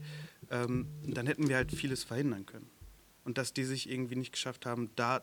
[0.50, 2.70] ähm, dann hätten wir halt vieles verhindern können.
[3.24, 5.22] Und dass die sich irgendwie nicht geschafft haben, da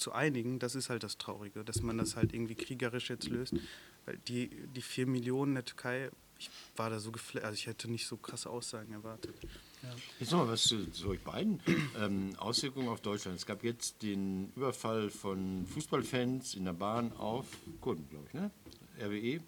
[0.00, 3.54] zu einigen, das ist halt das Traurige, dass man das halt irgendwie kriegerisch jetzt löst.
[4.06, 7.90] Weil die, die vier Millionen der Türkei, ich war da so geflasht, also ich hätte
[7.90, 9.34] nicht so krasse Aussagen erwartet.
[9.82, 9.90] Ja.
[10.18, 11.60] Jetzt noch mal was zu, zu euch beiden.
[11.98, 13.38] Ähm, Auswirkungen auf Deutschland.
[13.38, 17.46] Es gab jetzt den Überfall von Fußballfans in der Bahn auf
[17.80, 18.50] Kunden, glaube ich, ne?
[18.98, 19.40] RWE.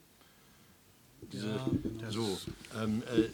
[1.32, 1.60] Diese,
[2.00, 2.38] ja, so.
[2.76, 3.28] Ähm, äh,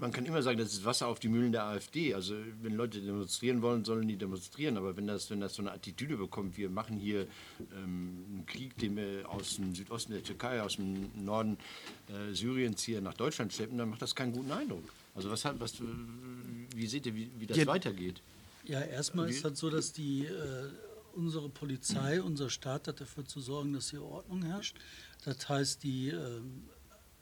[0.00, 2.14] man kann immer sagen, das ist Wasser auf die Mühlen der AfD.
[2.14, 4.76] Also wenn Leute demonstrieren wollen, sollen die demonstrieren.
[4.76, 7.26] Aber wenn das, wenn das so eine Attitüde bekommt, wir machen hier
[7.76, 11.58] ähm, einen Krieg, den wir aus dem Südosten der Türkei, aus dem Norden
[12.08, 14.84] äh, Syriens hier nach Deutschland schleppen, dann macht das keinen guten Eindruck.
[15.14, 15.74] Also was hat, was,
[16.74, 18.22] wie seht ihr, wie, wie das ja, weitergeht?
[18.64, 20.68] Ja, erstmal ist das so, dass die äh,
[21.14, 24.76] unsere Polizei, unser Staat hat dafür zu sorgen, dass hier Ordnung herrscht.
[25.24, 26.40] Das heißt, die äh,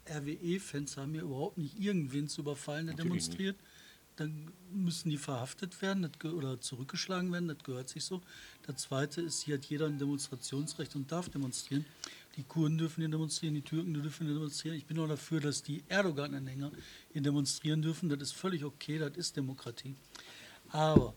[0.09, 3.57] RWE-Fans haben ja überhaupt nicht irgendwen zu überfallen, der Natürlich demonstriert.
[3.57, 3.71] Nicht.
[4.17, 8.21] Dann müssen die verhaftet werden oder zurückgeschlagen werden, das gehört sich so.
[8.65, 11.85] Das Zweite ist, hier hat jeder ein Demonstrationsrecht und darf demonstrieren.
[12.35, 14.75] Die Kurden dürfen hier demonstrieren, die Türken dürfen hier demonstrieren.
[14.75, 16.71] Ich bin auch dafür, dass die Erdogan-Anhänger
[17.13, 18.09] hier demonstrieren dürfen.
[18.09, 19.95] Das ist völlig okay, das ist Demokratie.
[20.69, 21.13] Aber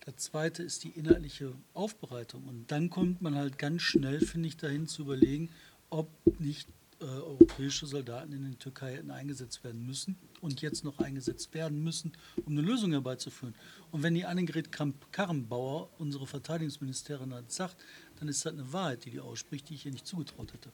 [0.00, 2.44] das Zweite ist die inhaltliche Aufbereitung.
[2.44, 5.50] Und dann kommt man halt ganz schnell, finde ich, dahin zu überlegen,
[5.88, 6.68] ob nicht
[7.00, 11.82] äh, europäische Soldaten in der Türkei hätten eingesetzt werden müssen und jetzt noch eingesetzt werden
[11.82, 12.12] müssen,
[12.44, 13.54] um eine Lösung herbeizuführen.
[13.90, 17.76] Und wenn die Annegret Kramp-Karrenbauer, unsere Verteidigungsministerin, das sagt,
[18.18, 20.72] dann ist das eine Wahrheit, die die ausspricht, die ich ihr nicht zugetraut hätte.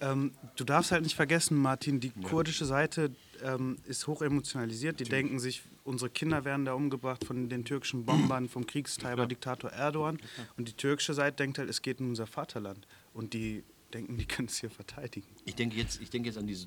[0.00, 2.28] Ähm, du darfst halt nicht vergessen, Martin, die ja.
[2.28, 3.10] kurdische Seite
[3.42, 5.00] ähm, ist hoch emotionalisiert.
[5.00, 5.24] Die Natürlich.
[5.24, 10.18] denken sich, unsere Kinder werden da umgebracht von den türkischen Bombern, vom Kriegstreiber, Diktator Erdogan.
[10.56, 12.86] Und die türkische Seite denkt halt, es geht um unser Vaterland.
[13.12, 15.26] Und die denken, die können es hier verteidigen.
[15.44, 16.66] Ich denke jetzt, ich denke jetzt an diese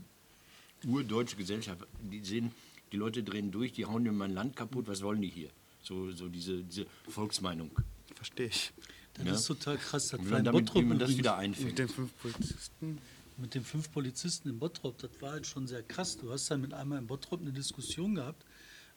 [0.85, 1.85] urdeutsche Gesellschaft.
[2.01, 2.51] Die sehen,
[2.91, 5.49] die Leute drehen durch, die hauen mir mein Land kaputt, was wollen die hier?
[5.83, 7.71] So, so diese, diese Volksmeinung.
[8.15, 8.71] Verstehe ich.
[9.13, 9.33] Das ja?
[9.33, 10.09] ist total krass.
[10.09, 11.69] Das wie man, damit, wie man das wieder einfängt.
[11.69, 12.97] Mit den fünf Polizisten.
[13.37, 16.17] Mit den fünf Polizisten in Bottrop, das war halt schon sehr krass.
[16.17, 18.43] Du hast dann mit einmal in Bottrop eine Diskussion gehabt,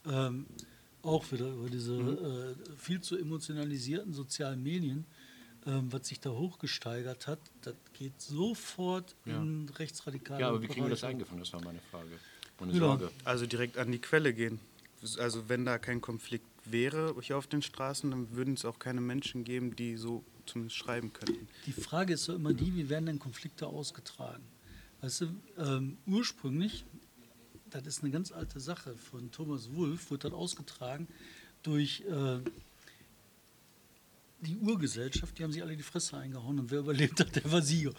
[0.07, 0.47] ähm,
[1.03, 2.19] auch wieder über diese mhm.
[2.25, 5.05] äh, viel zu emotionalisierten sozialen Medien
[5.67, 9.41] ähm, was sich da hochgesteigert hat, das geht sofort ja.
[9.41, 11.41] in rechtsradikale Ja, aber wie kriegen wir das eingefangen?
[11.41, 12.09] Das war meine Frage.
[12.59, 12.79] Meine ja.
[12.79, 13.11] Sorge.
[13.25, 14.59] Also direkt an die Quelle gehen.
[15.19, 19.01] Also wenn da kein Konflikt wäre hier auf den Straßen, dann würden es auch keine
[19.01, 21.49] Menschen geben, die so zumindest schreiben könnten.
[21.67, 24.45] Die Frage ist so immer die, wie werden denn Konflikte ausgetragen?
[25.01, 26.85] Weißt du, ähm, ursprünglich,
[27.71, 31.09] das ist eine ganz alte Sache von Thomas Wolff, wird das ausgetragen
[31.63, 32.41] durch äh,
[34.41, 37.63] die Urgesellschaft, die haben sich alle die Fresse eingehauen und wer überlebt hat, der war
[37.63, 37.93] Sieger.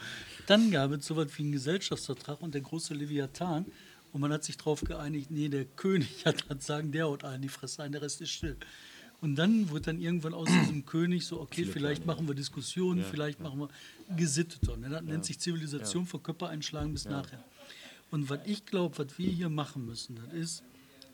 [0.47, 3.65] Dann gab es so etwas wie einen Gesellschaftsvertrag und der große Leviathan
[4.11, 7.41] und man hat sich darauf geeinigt, nee, der König hat das Sagen, der haut allen
[7.41, 8.57] die Fresse ein, der Rest ist still.
[9.21, 13.05] Und dann wird dann irgendwann aus diesem König so, okay, vielleicht machen wir Diskussionen, ja,
[13.05, 13.45] vielleicht ja.
[13.45, 13.69] machen wir
[14.17, 14.77] gesitteter.
[14.77, 14.89] Ne?
[14.89, 17.43] Das nennt sich Zivilisation von Körper einschlagen bis nachher.
[18.09, 20.63] Und was ich glaube, was wir hier machen müssen, das ist,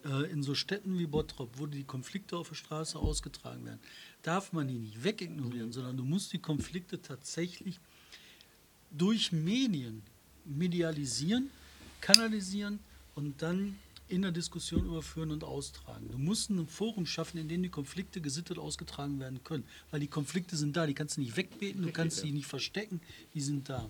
[0.06, 3.80] äh, in so Städten wie Bottrop, wo die Konflikte auf der Straße ausgetragen werden,
[4.21, 7.80] darf man die nicht wegignorieren, sondern du musst die Konflikte tatsächlich
[8.91, 10.01] durch Medien
[10.45, 11.49] medialisieren,
[12.01, 12.80] kanalisieren
[13.15, 13.77] und dann
[14.10, 16.10] in der Diskussion überführen und austragen.
[16.10, 19.65] Du musst ein Forum schaffen, in dem die Konflikte gesittet ausgetragen werden können.
[19.91, 23.01] Weil die Konflikte sind da, die kannst du nicht wegbeten, du kannst sie nicht verstecken,
[23.34, 23.89] die sind da.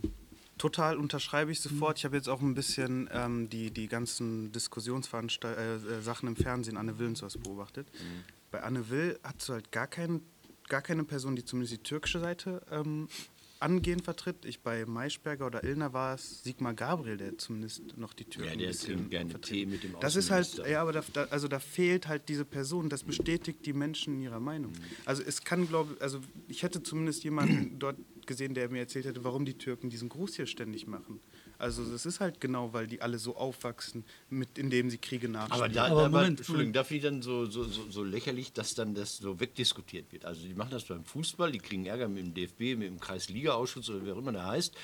[0.58, 2.00] Total unterschreibe ich sofort.
[2.00, 6.78] Ich habe jetzt auch ein bisschen ähm, die, die ganzen Diskussionssachen äh, äh im Fernsehen
[6.78, 7.88] Anne Will und sowas beobachtet.
[7.94, 8.37] Mhm.
[8.52, 10.22] Bei Anne Will hast du halt gar, kein,
[10.70, 13.08] gar keine Person, die zumindest die türkische Seite ähm,
[13.60, 14.46] angehend vertritt.
[14.46, 18.68] Ich bei Maischberger oder Illner war es Sigmar Gabriel, der zumindest noch die Türken Ja,
[18.68, 19.42] der trinkt gerne.
[19.42, 22.46] Tee mit dem Das ist halt, ja, aber da, da, also da fehlt halt diese
[22.46, 22.90] Person.
[22.90, 24.72] Das bestätigt die Menschen in ihrer Meinung.
[24.72, 24.78] Mhm.
[25.06, 29.06] Also es kann, glaube ich, also ich hätte zumindest jemanden dort gesehen, der mir erzählt
[29.06, 31.20] hätte, warum die Türken diesen Gruß hier ständig machen.
[31.58, 35.64] Also das ist halt genau, weil die alle so aufwachsen, mit, indem sie Kriege nachspielen.
[35.64, 38.54] Aber, da, aber, aber Moment, Entschuldigung, da finde ich dann so, so, so, so, lächerlich,
[38.54, 40.26] dass dann das so wegdiskutiert wird.
[40.26, 43.90] Also die machen das beim Fußball, die kriegen Ärger mit dem DFB, mit dem Kreisliga-Ausschuss
[43.90, 44.76] oder wer auch immer der heißt.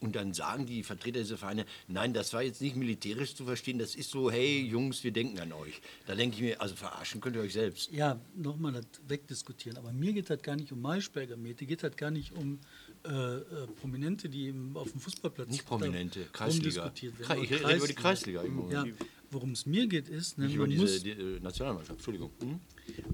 [0.00, 3.78] Und dann sagen die Vertreter dieser Vereine, nein, das war jetzt nicht militärisch zu verstehen,
[3.78, 5.82] das ist so, hey Jungs, wir denken an euch.
[6.06, 7.92] Da denke ich mir, also verarschen könnt ihr euch selbst.
[7.92, 9.76] Ja, nochmal das wegdiskutieren.
[9.76, 12.60] Aber mir geht das gar nicht um Maischberger, mir geht das gar nicht um
[13.04, 16.92] äh, äh, Prominente, die im, auf dem Fußballplatz Nicht Prominente, Kreisliga.
[16.94, 18.44] Ich rede über die Kreisliga.
[18.70, 18.84] Ja,
[19.30, 22.30] worum es mir geht ist, ne, Nicht über diese muss, die, äh, Nationalmannschaft, Entschuldigung.
[22.40, 22.60] Hm?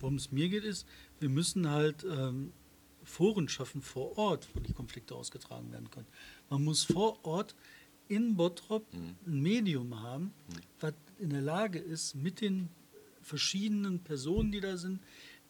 [0.00, 0.86] Worum es mir geht ist,
[1.20, 2.52] wir müssen halt ähm,
[3.04, 6.08] Foren schaffen vor Ort, wo die Konflikte ausgetragen werden können.
[6.50, 7.54] Man muss vor Ort
[8.08, 9.14] in Bottrop hm.
[9.26, 10.60] ein Medium haben, hm.
[10.80, 12.68] was in der Lage ist, mit den
[13.22, 15.00] verschiedenen Personen, die da sind,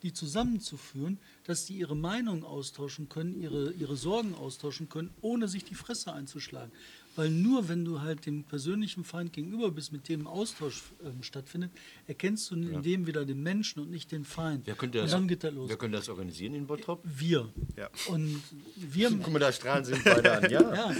[0.02, 5.64] die zusammenzuführen, dass die ihre Meinung austauschen können, ihre, ihre Sorgen austauschen können, ohne sich
[5.64, 6.72] die Fresse einzuschlagen.
[7.16, 11.70] Weil nur wenn du halt dem persönlichen Feind gegenüber bist, mit dem Austausch äh, stattfindet,
[12.06, 14.66] erkennst du in dem wieder den Menschen und nicht den Feind.
[14.66, 15.70] Wer könnte das, und dann geht das los.
[15.70, 17.00] Wer könnte das organisieren in Bottrop?
[17.04, 17.48] Wir.
[17.76, 17.88] Ja.
[18.08, 18.42] Und
[18.76, 19.10] wir.
[19.10, 20.74] Guck mal, da strahlen sind beide an, ja.
[20.74, 20.96] ja.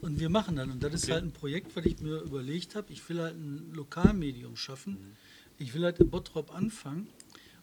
[0.00, 0.70] Und wir machen dann.
[0.70, 2.92] Und das ist halt ein Projekt, was ich mir überlegt habe.
[2.92, 4.92] Ich will halt ein Lokalmedium schaffen.
[4.92, 5.16] Mhm.
[5.58, 7.08] Ich will halt in Bottrop anfangen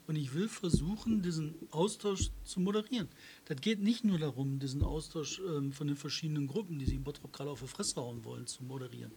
[0.08, 3.10] und ich will versuchen, diesen Austausch zu moderieren.
[3.46, 7.04] Das geht nicht nur darum, diesen Austausch ähm, von den verschiedenen Gruppen, die sich in
[7.04, 9.12] Bottrop gerade auf die Fresse hauen wollen, zu moderieren.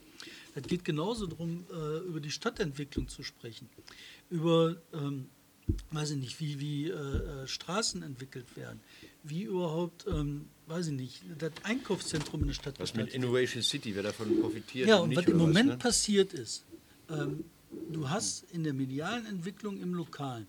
[0.53, 3.69] Das geht genauso darum, äh, über die Stadtentwicklung zu sprechen,
[4.29, 5.29] über, ähm,
[5.91, 8.81] weiß ich nicht, wie, wie äh, äh Straßen entwickelt werden,
[9.23, 12.79] wie überhaupt, ähm, weiß ich nicht, das Einkaufszentrum in der Stadt.
[12.79, 14.89] Was mit Innovation City, wer davon profitiert?
[14.89, 15.77] Ja, und was im Moment was, ne?
[15.77, 16.65] passiert ist,
[17.09, 17.45] ähm,
[17.91, 20.47] du hast in der medialen Entwicklung im Lokalen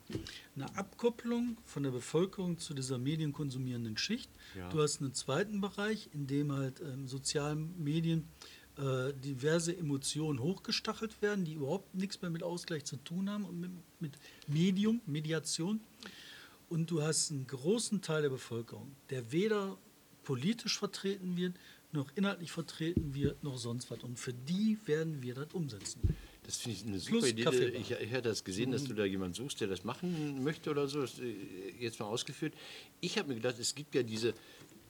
[0.56, 4.30] eine Abkopplung von der Bevölkerung zu dieser medienkonsumierenden Schicht.
[4.56, 4.68] Ja.
[4.70, 8.28] Du hast einen zweiten Bereich, in dem halt ähm, sozialen Medien
[8.78, 13.60] äh, diverse Emotionen hochgestachelt werden, die überhaupt nichts mehr mit Ausgleich zu tun haben und
[13.60, 14.12] mit, mit
[14.46, 15.80] Medium, Mediation.
[16.68, 19.76] Und du hast einen großen Teil der Bevölkerung, der weder
[20.24, 21.54] politisch vertreten wird,
[21.92, 24.02] noch inhaltlich vertreten wird, noch sonst was.
[24.02, 26.00] Und für die werden wir das umsetzen.
[26.44, 27.42] Das finde ich eine super Plus Idee.
[27.44, 30.70] Kaffee ich, ich hatte das gesehen, dass du da jemanden suchst, der das machen möchte
[30.70, 31.04] oder so.
[31.04, 31.08] Äh,
[31.78, 32.54] jetzt mal ausgeführt.
[33.00, 34.34] Ich habe mir gedacht, es gibt ja diese,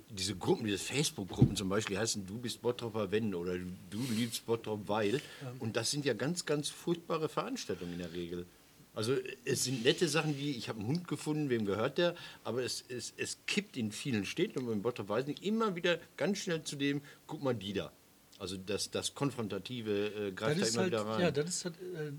[0.09, 3.59] diese Gruppen, diese Facebook-Gruppen zum Beispiel, die heißen Du bist Bottropper wenn oder
[3.91, 5.21] Du liebst Bottrop weil.
[5.59, 8.47] Und das sind ja ganz, ganz furchtbare Veranstaltungen in der Regel.
[8.95, 12.63] Also es sind nette Sachen wie, ich habe einen Hund gefunden, wem gehört der, aber
[12.63, 16.39] es, es, es kippt in vielen Städten und in Bottrop weiß nicht immer wieder ganz
[16.39, 17.91] schnell zu dem, guck mal die da.
[18.43, 21.21] Also das, das Konfrontative äh, greift da immer halt, wieder rein.
[21.21, 22.11] Ja, das ist halt äh,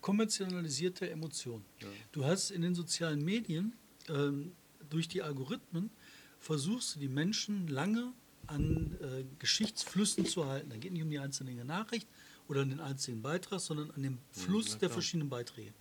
[0.00, 1.64] kommerzialisierte Emotion.
[1.80, 1.88] Ja.
[2.12, 3.72] Du hast in den sozialen Medien
[4.08, 4.52] ähm,
[4.90, 5.90] durch die Algorithmen
[6.38, 8.12] versuchst du die Menschen lange
[8.46, 10.70] an äh, Geschichtsflüssen zu halten.
[10.70, 12.06] Da geht nicht um die einzelne Nachricht
[12.46, 15.74] oder den einzelnen Beitrag, sondern an dem Fluss ja, der verschiedenen Beiträge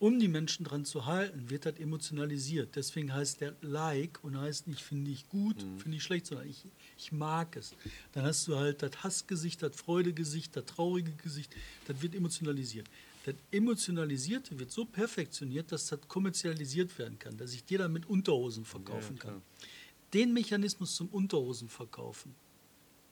[0.00, 2.74] um die Menschen dran zu halten, wird das emotionalisiert.
[2.74, 5.78] Deswegen heißt der Like und heißt nicht finde ich gut, mhm.
[5.78, 6.64] finde ich schlecht, sondern ich,
[6.96, 7.74] ich mag es.
[8.12, 11.54] Dann hast du halt das Hassgesicht, das Freudegesicht, das traurige Gesicht,
[11.86, 12.88] das wird emotionalisiert.
[13.26, 18.64] Das Emotionalisierte wird so perfektioniert, dass das kommerzialisiert werden kann, dass ich dir damit Unterhosen
[18.64, 19.42] verkaufen ja, kann.
[20.14, 22.34] Den Mechanismus zum Unterhosen verkaufen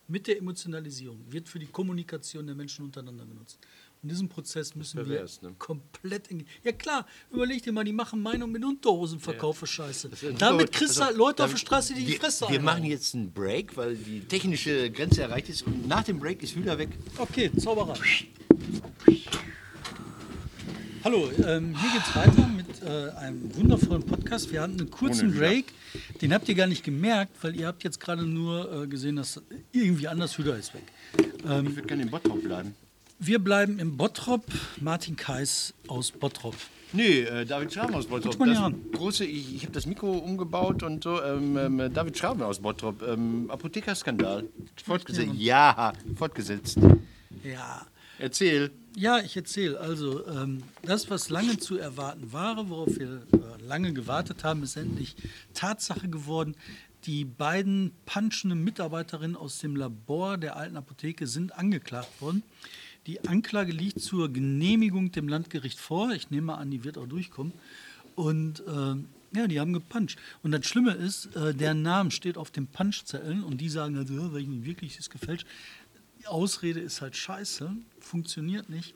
[0.09, 3.59] mit der Emotionalisierung wird für die Kommunikation der Menschen untereinander genutzt.
[4.00, 5.54] Und diesen Prozess müssen wir ne?
[5.58, 6.46] komplett in.
[6.62, 9.66] Ja klar, überleg dir mal, die machen Meinung mit Unterhosenverkauf ja.
[9.66, 10.11] Scheiße.
[10.38, 13.32] Damit kriegst du also, Leute auf der Straße, die die Fresse Wir machen jetzt einen
[13.32, 15.62] Break, weil die technische Grenze erreicht ist.
[15.62, 16.90] Und nach dem Break ist Hühner weg.
[17.16, 17.98] Okay, Zauberei.
[21.02, 24.52] Hallo, ähm, hier geht's weiter mit äh, einem wundervollen Podcast.
[24.52, 25.72] Wir hatten einen kurzen Break,
[26.20, 29.42] den habt ihr gar nicht gemerkt, weil ihr habt jetzt gerade nur äh, gesehen, dass
[29.72, 30.84] irgendwie anders Hüder ist weg.
[31.48, 32.76] Ähm, ich würde gerne in Bottrop bleiben.
[33.20, 34.44] Wir bleiben im Bottrop.
[34.81, 36.54] Martin Kais aus Bottrop.
[36.92, 38.38] Nee, äh, David Schraben aus Bottrop.
[38.38, 41.20] Das große, ich, ich habe das Mikro umgebaut und so.
[41.22, 43.02] Ähm, ähm, David Schraben aus Bottrop.
[43.02, 44.44] Ähm, Apothekerskandal.
[44.85, 45.33] Fortgesetzt.
[45.35, 46.78] Ja, fortgesetzt.
[47.42, 47.87] Ja.
[48.20, 48.70] Erzähl.
[48.96, 49.78] Ja, ich erzähle.
[49.81, 54.76] Also, ähm, das, was lange zu erwarten war, worauf wir äh, lange gewartet haben, ist
[54.76, 55.16] endlich
[55.54, 56.54] Tatsache geworden.
[57.04, 62.42] die beiden punchenden Mitarbeiterinnen aus dem Labor der alten Apotheke sind angeklagt worden.
[63.06, 66.11] Die Anklage liegt zur Genehmigung dem Landgericht vor.
[66.11, 67.52] Ich nehme an, die wird auch durchkommen.
[68.16, 70.18] Und äh, ja, die haben gepuncht.
[70.42, 74.32] Und das Schlimme ist, äh, deren Name steht auf den Punchzetteln und die sagen, also,
[74.32, 75.46] weil ich nicht wirklich ist gefälscht.
[76.20, 78.94] Die Ausrede ist halt scheiße, funktioniert nicht.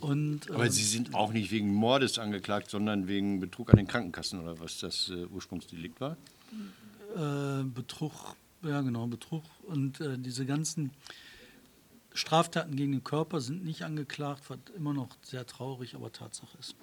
[0.00, 3.86] Und, Aber ähm, Sie sind auch nicht wegen Mordes angeklagt, sondern wegen Betrug an den
[3.86, 6.16] Krankenkassen oder was das äh, Ursprungsdelikt war?
[7.16, 8.12] äh, Betrug,
[8.62, 10.90] ja genau, Betrug und äh, diese ganzen
[12.16, 16.74] Straftaten gegen den Körper sind nicht angeklagt, was immer noch sehr traurig, aber Tatsache ist.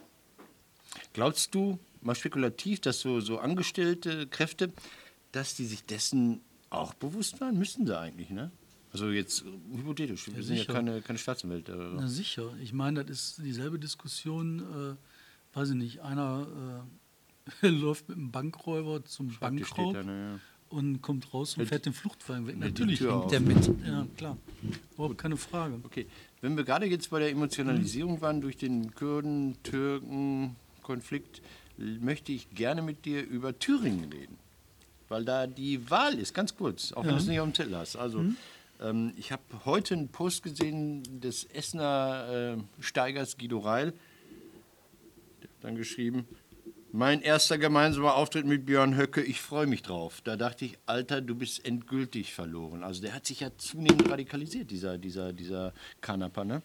[1.14, 4.72] Glaubst du, mal spekulativ, dass so, so angestellte Kräfte,
[5.32, 7.58] dass die sich dessen auch bewusst waren?
[7.58, 8.52] Müssten sie eigentlich, ne?
[8.92, 11.74] Also jetzt äh, hypothetisch, wir sind ja keine, keine Staatsanwälte.
[11.74, 11.96] oder so.
[11.96, 16.86] Na sicher, ich meine, das ist dieselbe Diskussion, äh, weiß ich nicht, einer
[17.64, 20.40] äh, läuft mit einem Bankräuber zum Schreibtisch steht Bankraub da, ne, ja.
[20.74, 22.58] Und kommt raus und fährt den Fluchtwagen weg.
[22.58, 23.72] Natürlich Tür hängt der mit.
[23.86, 24.38] Ja, klar.
[24.96, 25.80] Überhaupt keine Frage.
[25.84, 26.08] Okay,
[26.42, 31.42] wenn wir gerade jetzt bei der Emotionalisierung waren durch den Kurden-Türken-Konflikt,
[31.80, 34.38] l- möchte ich gerne mit dir über Thüringen reden.
[35.10, 37.78] Weil da die Wahl ist, ganz kurz, auch wenn du es nicht auf dem Zettel
[37.78, 37.96] hast.
[37.96, 38.26] Also,
[38.82, 43.94] ähm, ich habe heute einen Post gesehen des Essener äh, Steigers Guido Reil.
[45.42, 46.26] Der hat dann geschrieben,
[46.94, 50.22] mein erster gemeinsamer Auftritt mit Björn Höcke, ich freue mich drauf.
[50.24, 52.84] Da dachte ich, Alter, du bist endgültig verloren.
[52.84, 56.62] Also der hat sich ja zunehmend radikalisiert, dieser, dieser, dieser Kanapa, ne?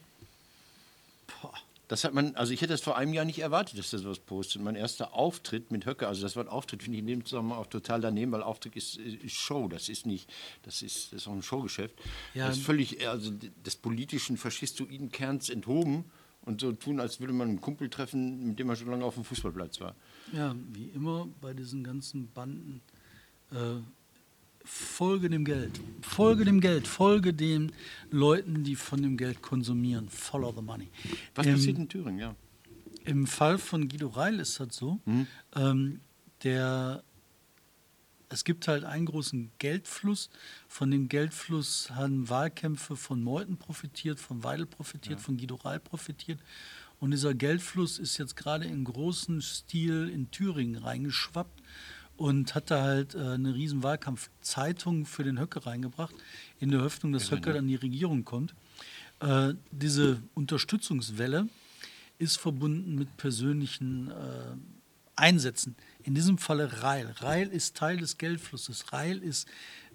[1.88, 4.19] Das hat man, also ich hätte das vor einem Jahr nicht erwartet, dass der sowas
[4.19, 4.61] postet.
[4.61, 7.67] Mein erster Auftritt mit Höcke, also das Wort Auftritt finde ich in dem Zusammenhang auch
[7.67, 10.31] total daneben, weil Auftritt ist, ist Show, das ist nicht,
[10.64, 11.95] das ist, das ist auch ein Showgeschäft.
[12.35, 12.49] Ja.
[12.49, 13.31] Das ist völlig, also
[13.64, 16.05] des politischen faschistoiden Kerns enthoben
[16.43, 19.14] und so tun, als würde man einen Kumpel treffen, mit dem man schon lange auf
[19.14, 19.95] dem Fußballplatz war.
[20.33, 22.81] Ja, wie immer bei diesen ganzen Banden.
[23.51, 23.77] Äh,
[24.64, 25.81] folge dem Geld.
[26.03, 26.87] Folge dem Geld.
[26.87, 27.73] Folge den
[28.11, 30.09] Leuten, die von dem Geld konsumieren.
[30.09, 30.88] Follow the money.
[31.35, 32.35] Was Ähm, passiert in Thüringen, ja?
[33.05, 35.01] Im Fall von Guido Reil ist das so.
[35.57, 36.01] Ähm,
[36.43, 37.03] der,
[38.29, 40.29] es gibt halt einen großen Geldfluss.
[40.69, 46.38] Von dem Geldfluss haben Wahlkämpfe von Meuthen profitiert, von Weidel profitiert, von Guido Reil profitiert.
[47.00, 51.62] Und dieser Geldfluss ist jetzt gerade in großen Stil in Thüringen reingeschwappt
[52.16, 56.14] und hat da halt äh, eine riesen Wahlkampfzeitung für den Höcke reingebracht,
[56.58, 58.54] in der Hoffnung, dass Höcke dann in die Regierung kommt.
[59.20, 61.48] Äh, diese Unterstützungswelle
[62.18, 64.56] ist verbunden mit persönlichen äh,
[65.14, 65.76] Einsätzen.
[66.02, 67.14] In diesem Falle Reil.
[67.18, 68.92] Reil ist Teil des Geldflusses.
[68.92, 69.48] Reil ist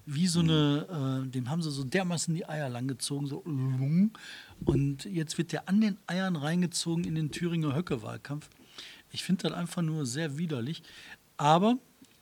[0.06, 4.12] wie so eine, äh, dem haben sie so dermaßen die Eier langgezogen, so lung.
[4.66, 8.50] Und jetzt wird der an den Eiern reingezogen in den Thüringer Höcke-Wahlkampf.
[9.12, 10.84] Ich finde das einfach nur sehr widerlich.
[11.38, 11.78] Aber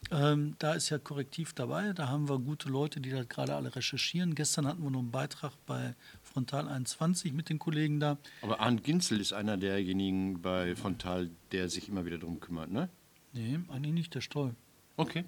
[0.09, 1.93] ähm, da ist ja Korrektiv dabei.
[1.93, 4.35] Da haben wir gute Leute, die das gerade alle recherchieren.
[4.35, 8.17] Gestern hatten wir noch einen Beitrag bei Frontal 21 mit den Kollegen da.
[8.41, 12.89] Aber Arndt Ginzel ist einer derjenigen bei Frontal, der sich immer wieder darum kümmert, ne?
[13.33, 14.55] Nee, eigentlich nicht, der Stoll.
[14.97, 15.23] Okay.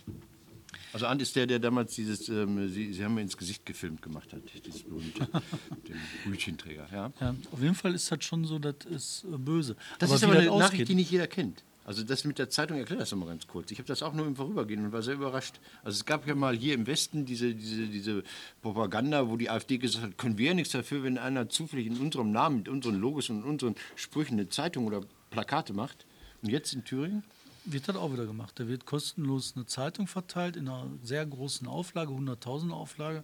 [0.91, 4.01] Also Arndt ist der, der damals dieses, ähm, Sie, Sie haben mir ins Gesicht gefilmt
[4.01, 5.27] gemacht hat, dieses berühmte,
[5.87, 7.11] den Hütchenträger, ja.
[7.19, 9.75] Ja, auf jeden Fall ist das schon so, das ist äh, böse.
[9.99, 11.63] Das aber ist aber eine ausgeht, Nachricht, die nicht jeder kennt.
[11.85, 13.69] Also das mit der Zeitung, erklär das doch mal ganz kurz.
[13.71, 15.59] Ich habe das auch nur im Vorübergehen und war sehr überrascht.
[15.83, 18.23] Also es gab ja mal hier im Westen diese, diese, diese
[18.61, 21.97] Propaganda, wo die AfD gesagt hat, können wir ja nichts dafür, wenn einer zufällig in
[21.97, 26.05] unserem Namen, mit unseren Logos und unseren Sprüchen eine Zeitung oder Plakate macht.
[26.41, 27.23] Und jetzt in Thüringen?
[27.65, 28.53] Wird das auch wieder gemacht.
[28.59, 33.23] Da wird kostenlos eine Zeitung verteilt in einer sehr großen Auflage, 100.000 Auflage,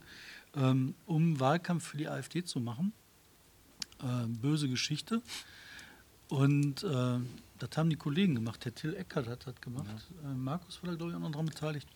[0.56, 2.94] ähm, um Wahlkampf für die AfD zu machen.
[4.02, 5.22] Äh, böse Geschichte.
[6.30, 7.20] Und äh,
[7.58, 8.64] das haben die Kollegen gemacht.
[8.64, 9.88] Herr Till Eckert hat das gemacht.
[10.24, 11.88] Äh, Markus war da, glaube ich, auch noch daran beteiligt.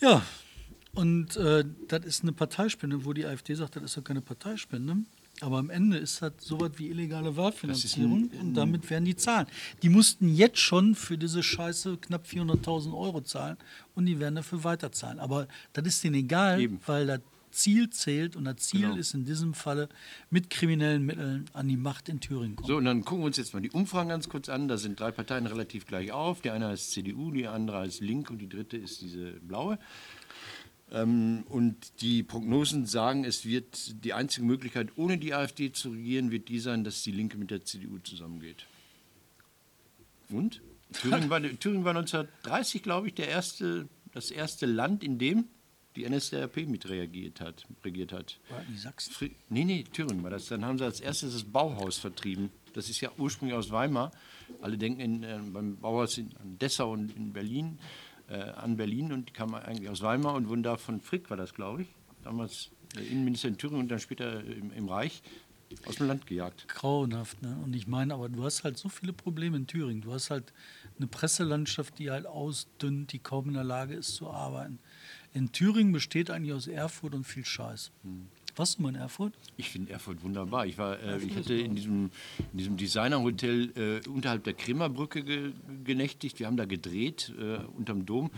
[0.00, 0.22] Ja,
[0.94, 4.98] und äh, das ist eine Parteispende, wo die AfD sagt, das ist ja keine Parteispende.
[5.42, 9.46] Aber am Ende ist das so was wie illegale Wahlfinanzierung und damit werden die zahlen.
[9.82, 13.56] Die mussten jetzt schon für diese Scheiße knapp 400.000 Euro zahlen
[13.96, 15.18] und die werden dafür weiterzahlen.
[15.18, 16.80] Aber das ist denen egal, Eben.
[16.86, 18.96] weil das Ziel zählt und das Ziel Genau.
[18.96, 19.88] ist in diesem Falle
[20.30, 22.66] mit kriminellen Mitteln an die Macht in Thüringen kommen.
[22.66, 24.68] So, und dann gucken wir uns jetzt mal die Umfragen ganz kurz an.
[24.68, 26.40] Da sind drei Parteien relativ gleich auf.
[26.40, 29.78] Die eine heißt CDU, die andere heißt Link und die dritte ist diese blaue.
[30.92, 36.30] Ähm, und die Prognosen sagen, es wird die einzige Möglichkeit, ohne die AfD zu regieren,
[36.30, 38.66] wird die sein, dass die Linke mit der CDU zusammengeht.
[40.28, 40.60] Und?
[40.92, 45.46] Thüringen war, Thüringen war 1930, glaube ich, der erste, das erste Land, in dem
[45.96, 48.38] die NSDAP mit reagiert hat, regiert hat.
[48.48, 49.12] War die Sachsen?
[49.12, 50.46] Fri nee, nee, Thüringen war das.
[50.46, 52.50] Dann haben sie als erstes das Bauhaus vertrieben.
[52.72, 54.12] Das ist ja ursprünglich aus Weimar.
[54.60, 57.78] Alle denken in, äh, beim Bauhaus in an Dessau und in Berlin.
[58.32, 61.36] Äh, an Berlin und die kamen eigentlich aus Weimar und wurden da von Frick, war
[61.36, 61.88] das, glaube ich,
[62.24, 65.22] damals äh, Innenminister in Thüringen und dann später im, im Reich
[65.86, 66.68] aus dem Land gejagt.
[66.68, 67.56] Grauenhaft, ne?
[67.64, 70.02] Und ich meine, aber du hast halt so viele Probleme in Thüringen.
[70.02, 70.52] Du hast halt
[70.98, 74.78] eine Presselandschaft, die halt ausdünnt, die kaum in der Lage ist zu arbeiten.
[75.32, 77.90] In Thüringen besteht eigentlich aus Erfurt und viel Scheiß.
[78.02, 78.28] Hm.
[78.56, 79.32] Warst du mal in Erfurt?
[79.56, 80.66] Ich finde Erfurt wunderbar.
[80.66, 82.10] Ich, war, äh, ich hatte in diesem,
[82.52, 85.52] in diesem Designerhotel äh, unterhalb der Kremerbrücke ge
[85.84, 86.38] genächtigt.
[86.38, 88.30] Wir haben da gedreht, äh, unterm Dom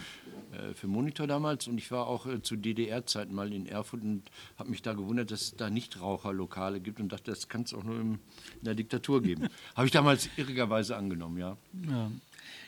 [0.52, 1.66] äh, für Monitor damals.
[1.66, 4.22] Und ich war auch äh, zu DDR-Zeiten mal in Erfurt und
[4.56, 7.82] habe mich da gewundert, dass es da Nichtraucherlokale gibt und dachte, das kann es auch
[7.82, 9.48] nur im, in der Diktatur geben.
[9.74, 11.56] habe ich damals irrigerweise angenommen, ja.
[11.88, 12.10] Ja,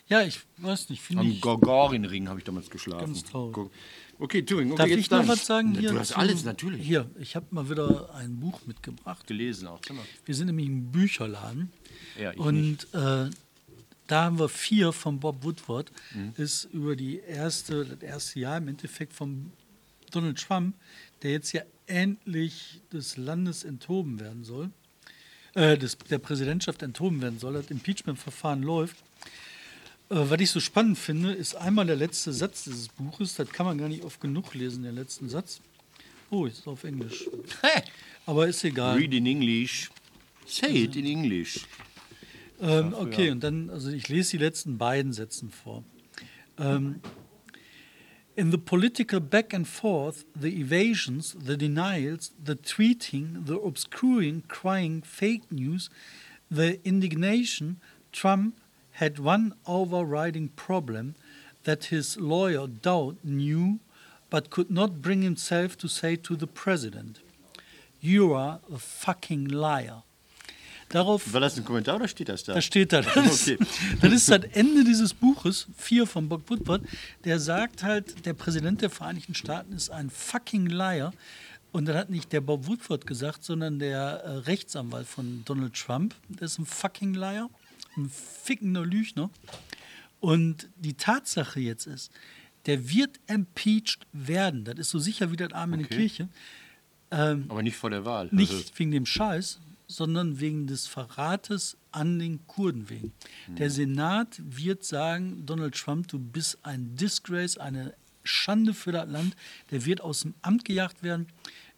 [0.08, 1.02] ja ich weiß nicht.
[1.16, 3.06] Am Gorgorin-Ring habe ich damals geschlafen.
[3.06, 3.70] Ganz traurig.
[4.18, 4.72] Okay, Turing.
[4.72, 5.78] Okay, Darf ich noch was sagen?
[5.78, 6.86] Hier du hast zu, alles, natürlich.
[6.86, 9.26] Hier, ich habe mal wieder ein Buch mitgebracht.
[9.26, 9.80] Gelesen auch.
[10.24, 11.70] Wir sind nämlich im Bücherladen.
[12.18, 13.30] Ja, ich und äh,
[14.06, 15.92] da haben wir vier von Bob Woodward.
[16.14, 16.32] Mhm.
[16.36, 19.52] Ist über die erste, das erste Jahr im Endeffekt von
[20.10, 20.74] Donald Trump,
[21.22, 24.70] der jetzt ja endlich des Landes enthoben werden soll,
[25.54, 27.54] äh, des, der Präsidentschaft enthoben werden soll.
[27.54, 28.96] Das Impeachment-Verfahren läuft.
[30.08, 33.34] Äh, was ich so spannend finde, ist einmal der letzte Satz dieses Buches.
[33.34, 35.60] Das kann man gar nicht oft genug lesen, den letzten Satz.
[36.30, 37.28] Oh, ist auf Englisch.
[38.26, 38.96] Aber ist egal.
[38.96, 39.90] Read in English.
[40.46, 41.66] Say it in English.
[42.60, 45.84] Ähm, okay, und dann, also ich lese die letzten beiden Sätzen vor.
[46.58, 47.00] Ähm,
[48.34, 55.02] in the political back and forth, the evasions, the denials, the tweeting, the obscuring, crying
[55.02, 55.90] fake news,
[56.50, 57.80] the indignation,
[58.12, 58.56] Trump
[59.00, 61.14] had one overriding problem
[61.64, 63.80] that his lawyer Dowd knew
[64.30, 67.20] but could not bring himself to say to the president,
[68.00, 70.02] You are a fucking liar.
[70.88, 72.54] Darauf, War das ein Kommentar oder steht das da?
[72.54, 73.02] Da steht da.
[73.02, 73.58] Das, okay.
[74.00, 76.82] das ist das Ende dieses Buches, 4 von Bob Woodward.
[77.24, 81.12] Der sagt halt, der Präsident der Vereinigten Staaten ist ein fucking liar.
[81.72, 86.14] Und dann hat nicht der Bob Woodward gesagt, sondern der äh, Rechtsanwalt von Donald Trump.
[86.28, 87.50] Der ist ein fucking liar
[87.96, 89.30] ein fickender Lügner.
[90.20, 92.10] Und die Tatsache jetzt ist,
[92.66, 94.64] der wird impeached werden.
[94.64, 95.88] Das ist so sicher wie das Arm in okay.
[95.88, 96.28] der Kirche.
[97.10, 98.28] Ähm, Aber nicht vor der Wahl.
[98.32, 103.12] Nicht also wegen dem Scheiß, sondern wegen des Verrates an den Kurden wegen.
[103.46, 103.56] Hm.
[103.56, 107.94] Der Senat wird sagen, Donald Trump, du bist ein Disgrace, eine
[108.24, 109.36] Schande für das Land.
[109.70, 111.28] Der wird aus dem Amt gejagt werden.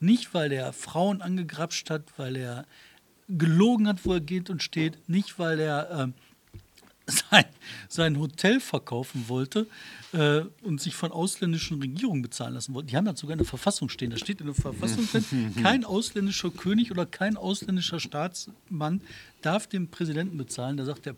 [0.01, 2.65] Nicht, weil er Frauen angegrapscht hat, weil er
[3.29, 7.45] gelogen hat, wo er geht und steht, nicht weil er äh, sein,
[7.89, 9.67] sein Hotel verkaufen wollte
[10.13, 12.89] äh, und sich von ausländischen Regierungen bezahlen lassen wollte.
[12.89, 14.11] Die haben dazu sogar in der Verfassung stehen.
[14.11, 19.01] Da steht in der Verfassung drin, kein ausländischer König oder kein ausländischer Staatsmann
[19.43, 20.77] darf dem Präsidenten bezahlen.
[20.77, 21.15] Da sagt er,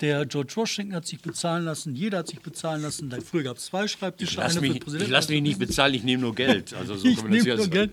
[0.00, 3.10] der George Washington hat sich bezahlen lassen, jeder hat sich bezahlen lassen.
[3.10, 5.04] Da früher gab es zwei Schreibtische, einer mich, für Präsidenten.
[5.04, 6.74] Ich lasse mich nicht bezahlen, ich nehme nur Geld.
[6.74, 7.92] Also so ich nehme nur Geld.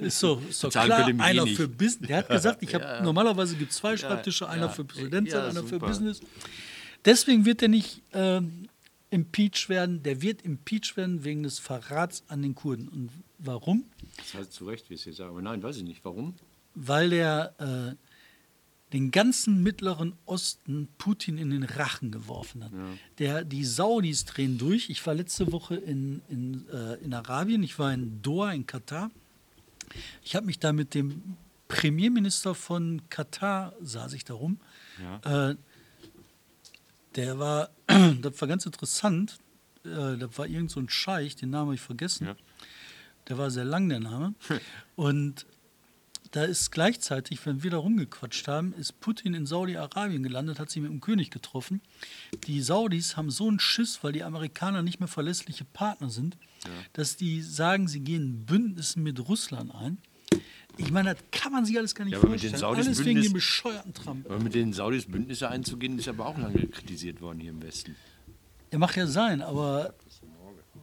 [0.00, 2.08] Ist so, ist so klar, einer für Business.
[2.08, 3.02] Der hat gesagt, ich ja.
[3.02, 4.68] normalerweise gibt es zwei Schreibtische, ja, einer ja.
[4.70, 5.68] für Präsident, einer super.
[5.68, 6.20] für Business.
[7.04, 8.40] Deswegen wird er nicht äh,
[9.10, 10.02] impeached werden.
[10.02, 12.88] Der wird impeached werden wegen des Verrats an den Kurden.
[12.88, 13.84] Und warum?
[14.16, 15.30] Das heißt zu Recht, wie es hier sagen.
[15.30, 16.04] Aber nein, weiß ich nicht.
[16.04, 16.34] Warum?
[16.74, 18.09] Weil der äh,
[18.92, 22.72] den ganzen Mittleren Osten Putin in den Rachen geworfen hat.
[22.72, 22.78] Ja.
[23.18, 24.90] Der, die Saudis drehen durch.
[24.90, 29.10] Ich war letzte Woche in, in, äh, in Arabien, ich war in Doha, in Katar.
[30.22, 31.36] Ich habe mich da mit dem
[31.68, 34.58] Premierminister von Katar, saß ich da rum.
[35.00, 35.50] Ja.
[35.50, 35.56] Äh,
[37.16, 39.38] der war, das war ganz interessant.
[39.84, 42.26] Äh, das war irgend so ein Scheich, den Namen habe ich vergessen.
[42.26, 42.36] Ja.
[43.28, 44.34] Der war sehr lang, der Name.
[44.96, 45.46] Und
[46.30, 50.80] da ist gleichzeitig, wenn wir da rumgequatscht haben, ist Putin in Saudi-Arabien gelandet, hat sich
[50.80, 51.80] mit dem König getroffen.
[52.46, 56.70] Die Saudis haben so einen Schiss, weil die Amerikaner nicht mehr verlässliche Partner sind, ja.
[56.92, 59.98] dass die sagen, sie gehen Bündnissen mit Russland ein.
[60.76, 62.62] Ich meine, das kann man sich alles gar nicht ja, vorstellen.
[62.62, 64.26] alles wegen dem bescheuerten Trump.
[64.26, 67.96] Aber mit den Saudis Bündnisse einzugehen, ist aber auch lange kritisiert worden hier im Westen.
[68.70, 69.94] Ja, mag ja sein, aber.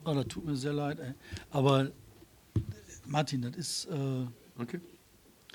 [0.03, 1.13] Oh, das tut mir sehr leid, ey.
[1.51, 1.91] Aber
[3.05, 3.85] Martin, das ist.
[3.85, 4.81] Äh, okay.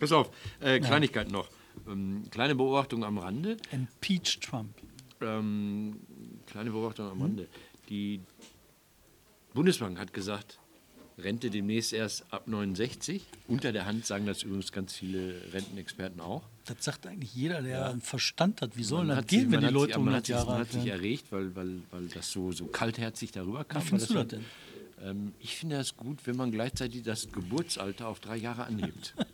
[0.03, 1.49] Pass auf, äh, Kleinigkeit noch.
[1.87, 3.57] Ähm, kleine Beobachtung am Rande.
[3.71, 4.75] Impeach Trump.
[5.21, 6.01] Ähm,
[6.45, 7.23] kleine Beobachtung am hm?
[7.23, 7.49] Rande.
[7.89, 8.21] Die
[9.55, 10.59] Bundesbank hat gesagt,
[11.19, 13.23] Rente demnächst erst ab 69.
[13.47, 16.43] Unter der Hand sagen das übrigens ganz viele Rentenexperten auch.
[16.65, 17.91] Das sagt eigentlich jeder, der ja.
[17.91, 18.77] einen Verstand hat.
[18.77, 21.55] Wie sollen das gehen, wenn die Leute 100 Jahre alt Man hat sich erregt, weil,
[21.55, 23.81] weil, weil das so, so kaltherzig darüber kam.
[23.83, 24.45] Wie findest du das denn?
[25.05, 29.15] Ähm, ich finde das gut, wenn man gleichzeitig das Geburtsalter auf drei Jahre anhebt.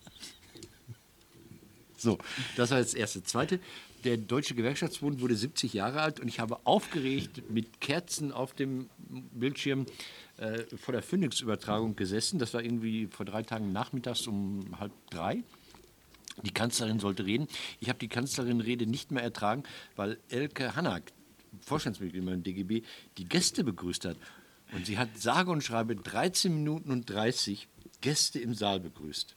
[1.99, 2.19] So,
[2.57, 3.23] das war das erste.
[3.23, 3.61] Zweite,
[4.05, 8.89] der Deutsche Gewerkschaftsbund wurde 70 Jahre alt und ich habe aufgeregt mit Kerzen auf dem
[9.33, 9.87] Bildschirm
[10.37, 12.39] äh, vor der Phoenix-Übertragung gesessen.
[12.39, 15.43] Das war irgendwie vor drei Tagen nachmittags um halb drei.
[16.45, 17.49] Die Kanzlerin sollte reden.
[17.81, 19.65] Ich habe die Kanzlerin-Rede nicht mehr ertragen,
[19.97, 21.03] weil Elke Hanak,
[21.63, 22.83] Vorstandsmitglied beim DGB,
[23.19, 24.17] die Gäste begrüßt hat.
[24.73, 27.67] Und sie hat sage und schreibe 13 Minuten und 30
[28.01, 29.35] Gäste im Saal begrüßt.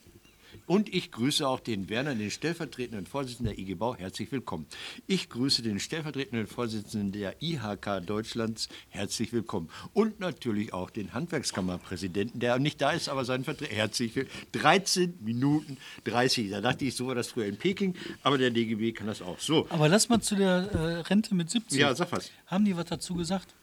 [0.66, 3.95] Und ich grüße auch den Werner, den stellvertretenden Vorsitzenden der IG Bau.
[3.95, 4.66] Herzlich willkommen.
[5.08, 8.70] Ich grüße den stellvertretenden Vorsitzenden der IHK Deutschlands.
[8.89, 9.70] Herzlich willkommen.
[9.93, 13.74] Und natürlich auch den Handwerkskammerpräsidenten, der nicht da ist, aber seinen Vertreter.
[13.74, 14.47] Herzlich willkommen.
[14.54, 16.49] 13 Minuten 30.
[16.52, 19.39] Da dachte ich, so war das früher in Peking, aber der DGB kann das auch.
[19.39, 19.68] So.
[19.70, 21.80] Aber lass mal zu der äh, Rente mit 70.
[21.80, 22.32] Ja, sag was.
[22.47, 23.54] Haben die was dazu gesagt?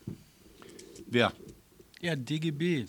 [1.07, 1.33] Wer?
[2.01, 2.87] Ja, DGB.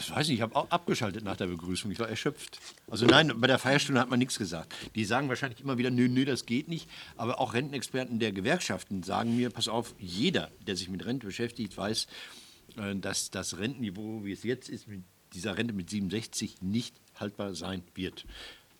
[0.00, 1.90] Das weiß ich, ich habe abgeschaltet nach der Begrüßung.
[1.90, 2.58] Ich war erschöpft.
[2.90, 4.74] Also nein, bei der Feierstunde hat man nichts gesagt.
[4.94, 6.88] Die sagen wahrscheinlich immer wieder, nö, nö, das geht nicht.
[7.18, 11.76] Aber auch Rentenexperten der Gewerkschaften sagen mir, pass auf, jeder, der sich mit Rente beschäftigt,
[11.76, 12.06] weiß,
[12.78, 15.02] äh, dass das Rentenniveau, wie es jetzt ist, mit
[15.34, 18.24] dieser Rente mit 67 nicht haltbar sein wird.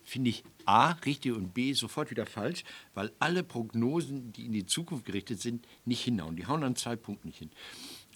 [0.01, 2.63] Finde ich A richtig und B sofort wieder falsch,
[2.95, 6.35] weil alle Prognosen, die in die Zukunft gerichtet sind, nicht hinhauen.
[6.35, 7.51] Die hauen an zwei Punkten nicht hin.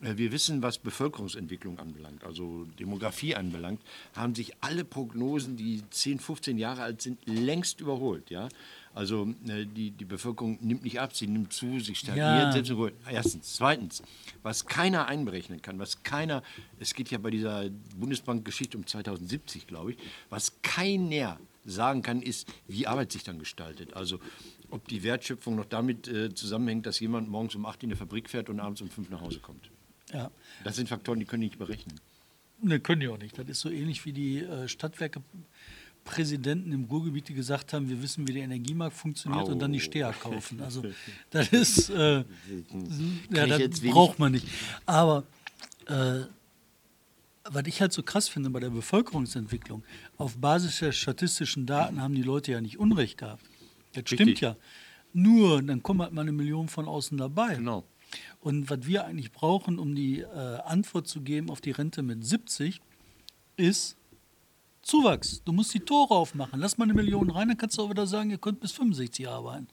[0.01, 3.81] Äh, wir wissen, was Bevölkerungsentwicklung anbelangt, also Demografie anbelangt,
[4.15, 8.29] haben sich alle Prognosen, die 10, 15 Jahre alt sind, längst überholt.
[8.29, 8.49] Ja?
[8.93, 12.27] Also äh, die, die Bevölkerung nimmt nicht ab, sie nimmt zu, sie stagniert.
[12.27, 12.51] Ja.
[13.09, 13.55] Erstens.
[13.55, 14.03] Zweitens,
[14.43, 16.43] was keiner einberechnen kann, was keiner,
[16.79, 19.97] es geht ja bei dieser Bundesbank-Geschichte um 2070, glaube ich,
[20.29, 23.95] was keiner sagen kann, ist, wie Arbeit sich dann gestaltet.
[23.95, 24.19] Also
[24.69, 28.29] ob die Wertschöpfung noch damit äh, zusammenhängt, dass jemand morgens um 8 in die Fabrik
[28.29, 29.69] fährt und abends um 5 nach Hause kommt.
[30.13, 30.31] Ja.
[30.63, 31.99] Das sind Faktoren, die können die nicht berechnen.
[32.61, 33.37] Ne, können die auch nicht.
[33.37, 35.21] Das ist so ähnlich wie die äh, Stadtwerke.
[36.05, 39.51] Präsidenten im Ruhrgebiet, die gesagt haben, wir wissen, wie der Energiemarkt funktioniert Au.
[39.51, 40.61] und dann die Steher kaufen.
[40.61, 40.83] Also
[41.31, 42.23] das ist, äh,
[43.31, 44.47] ja, das braucht man nicht.
[44.85, 45.23] Aber
[45.87, 46.21] äh,
[47.43, 49.83] was ich halt so krass finde bei der Bevölkerungsentwicklung,
[50.17, 53.43] auf Basis der statistischen Daten haben die Leute ja nicht Unrecht gehabt.
[53.93, 54.19] Das Richtig.
[54.19, 54.55] stimmt ja.
[55.13, 57.55] Nur, dann kommen halt mal eine Million von außen dabei.
[57.55, 57.83] Genau.
[58.39, 62.25] Und was wir eigentlich brauchen, um die äh, Antwort zu geben auf die Rente mit
[62.25, 62.79] 70,
[63.57, 63.97] ist
[64.85, 65.41] Zuwachs.
[65.43, 66.59] Du musst die Tore aufmachen.
[66.59, 69.27] Lass mal eine Million rein, dann kannst du auch wieder sagen, ihr könnt bis 65
[69.27, 69.67] arbeiten.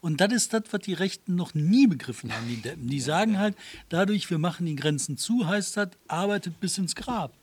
[0.00, 2.88] Und das ist das, was die Rechten noch nie begriffen haben, die Deppen.
[2.88, 3.56] Die sagen halt,
[3.90, 7.34] dadurch, wir machen die Grenzen zu, heißt das, arbeitet bis ins Grab.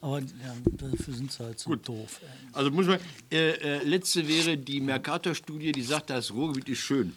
[0.00, 1.88] Aber ja, dafür sind sie halt so Gut.
[1.88, 2.20] doof.
[2.52, 2.98] Also muss man,
[3.30, 7.14] äh, äh, letzte wäre die Mercator-Studie, die sagt, das Ruhrgebiet ist schön.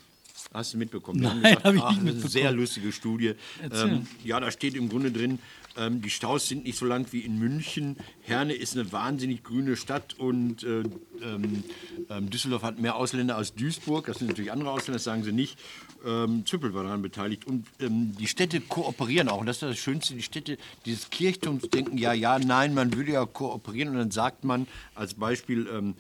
[0.54, 1.22] Hast du mitbekommen?
[1.22, 2.08] Nein, habe ich nicht mitbekommen.
[2.08, 3.34] Eine sehr lustige Studie.
[3.72, 5.40] Ähm, ja, da steht im Grunde drin,
[5.78, 7.98] ähm, die Staus sind nicht so lang wie in München.
[8.22, 10.84] Herne ist eine wahnsinnig grüne Stadt und äh,
[11.22, 11.64] ähm,
[12.10, 14.08] ähm, Düsseldorf hat mehr Ausländer als Duisburg.
[14.08, 15.60] Das sind natürlich andere Ausländer, das sagen sie nicht.
[16.06, 17.46] Ähm, Züppel war daran beteiligt.
[17.46, 19.40] Und ähm, die Städte kooperieren auch.
[19.40, 20.16] Und das ist das Schönste.
[20.16, 23.90] Die Städte, dieses Kirchturmsdenken, ja, ja, nein, man würde ja kooperieren.
[23.90, 25.96] Und dann sagt man als Beispiel ähm,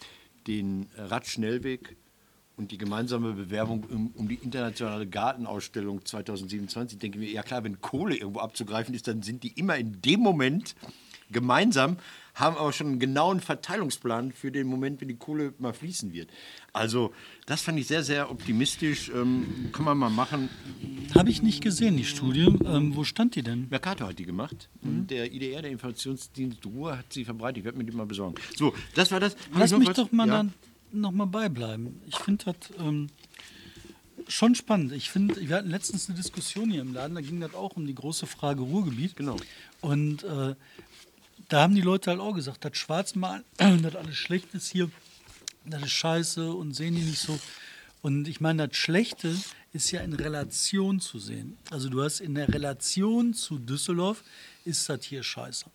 [0.47, 1.95] den Radschnellweg
[2.57, 7.63] und die gemeinsame Bewerbung um, um, die internationale Gartenausstellung 2027, denke ich mir, ja klar,
[7.63, 10.75] wenn Kohle irgendwo abzugreifen ist, dann sind die immer in dem Moment
[11.31, 11.97] gemeinsam,
[12.33, 16.29] haben aber schon einen genauen Verteilungsplan für den Moment, wenn die Kohle mal fließen wird.
[16.73, 17.13] Also
[17.45, 19.09] das fand ich sehr, sehr optimistisch.
[19.09, 20.49] Ähm, kann man mal machen.
[21.15, 22.47] Habe ich nicht gesehen, die Studie.
[22.65, 23.67] Ähm, wo stand die denn?
[23.69, 24.69] Mercator hat die gemacht.
[24.81, 24.89] Mhm.
[24.89, 27.59] Und der IDR, der Informationsdienst Ruhr, hat sie verbreitet.
[27.59, 28.35] Ich werde mir die mal besorgen.
[28.55, 29.35] So, das war das.
[29.53, 29.95] Lass mich was?
[29.97, 30.37] doch mal ja.
[30.37, 30.53] dann
[30.91, 32.01] noch mal beibleiben.
[32.05, 33.09] Ich finde das ähm,
[34.27, 34.91] schon spannend.
[34.93, 37.85] Ich finde, wir hatten letztens eine Diskussion hier im Laden, da ging das auch um
[37.85, 39.15] die große Frage Ruhrgebiet.
[39.15, 39.37] Genau.
[39.81, 40.55] Und äh,
[41.49, 44.89] da haben die Leute halt auch gesagt, das Schwarzmalen, das alles schlecht ist hier,
[45.65, 47.39] das ist scheiße und sehen die nicht so.
[48.01, 49.35] Und ich meine, das Schlechte
[49.73, 51.57] ist ja in Relation zu sehen.
[51.69, 54.23] Also du hast in der Relation zu Düsseldorf
[54.65, 55.65] ist das hier scheiße.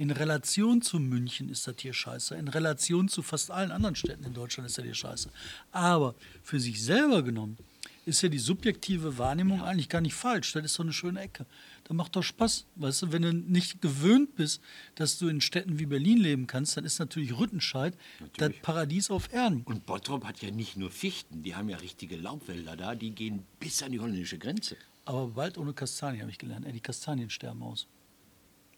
[0.00, 2.34] In Relation zu München ist das hier scheiße.
[2.34, 5.28] In Relation zu fast allen anderen Städten in Deutschland ist das hier scheiße.
[5.72, 7.58] Aber für sich selber genommen
[8.06, 10.54] ist ja die subjektive Wahrnehmung eigentlich gar nicht falsch.
[10.54, 11.44] Das ist so eine schöne Ecke.
[11.84, 12.64] Da macht doch Spaß.
[12.76, 14.62] Weißt du, wenn du nicht gewöhnt bist,
[14.94, 18.36] dass du in Städten wie Berlin leben kannst, dann ist natürlich Rüttenscheid natürlich.
[18.38, 19.64] das Paradies auf Erden.
[19.64, 23.44] Und Bottrop hat ja nicht nur Fichten, die haben ja richtige Laubwälder da, die gehen
[23.58, 24.78] bis an die holländische Grenze.
[25.04, 26.64] Aber Wald ohne Kastanien, habe ich gelernt.
[26.64, 27.86] Ey, die Kastanien sterben aus.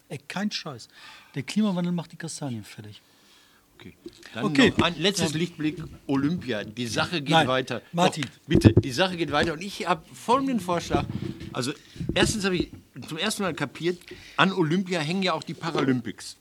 [0.08, 0.88] Ey, kein Scheiß.
[1.34, 3.00] Der Klimawandel macht die Kastanien fertig.
[3.76, 3.94] Okay.
[4.34, 4.72] Dann okay.
[4.80, 6.62] ein letztes Lichtblick: Olympia.
[6.62, 7.48] Die Sache geht Nein.
[7.48, 7.82] weiter.
[7.92, 8.24] Martin.
[8.24, 9.54] Doch, bitte, die Sache geht weiter.
[9.54, 11.04] Und ich habe folgenden Vorschlag.
[11.52, 11.72] Also,
[12.14, 12.70] erstens habe ich
[13.08, 13.98] zum ersten Mal kapiert,
[14.36, 16.36] an Olympia hängen ja auch die Paralympics.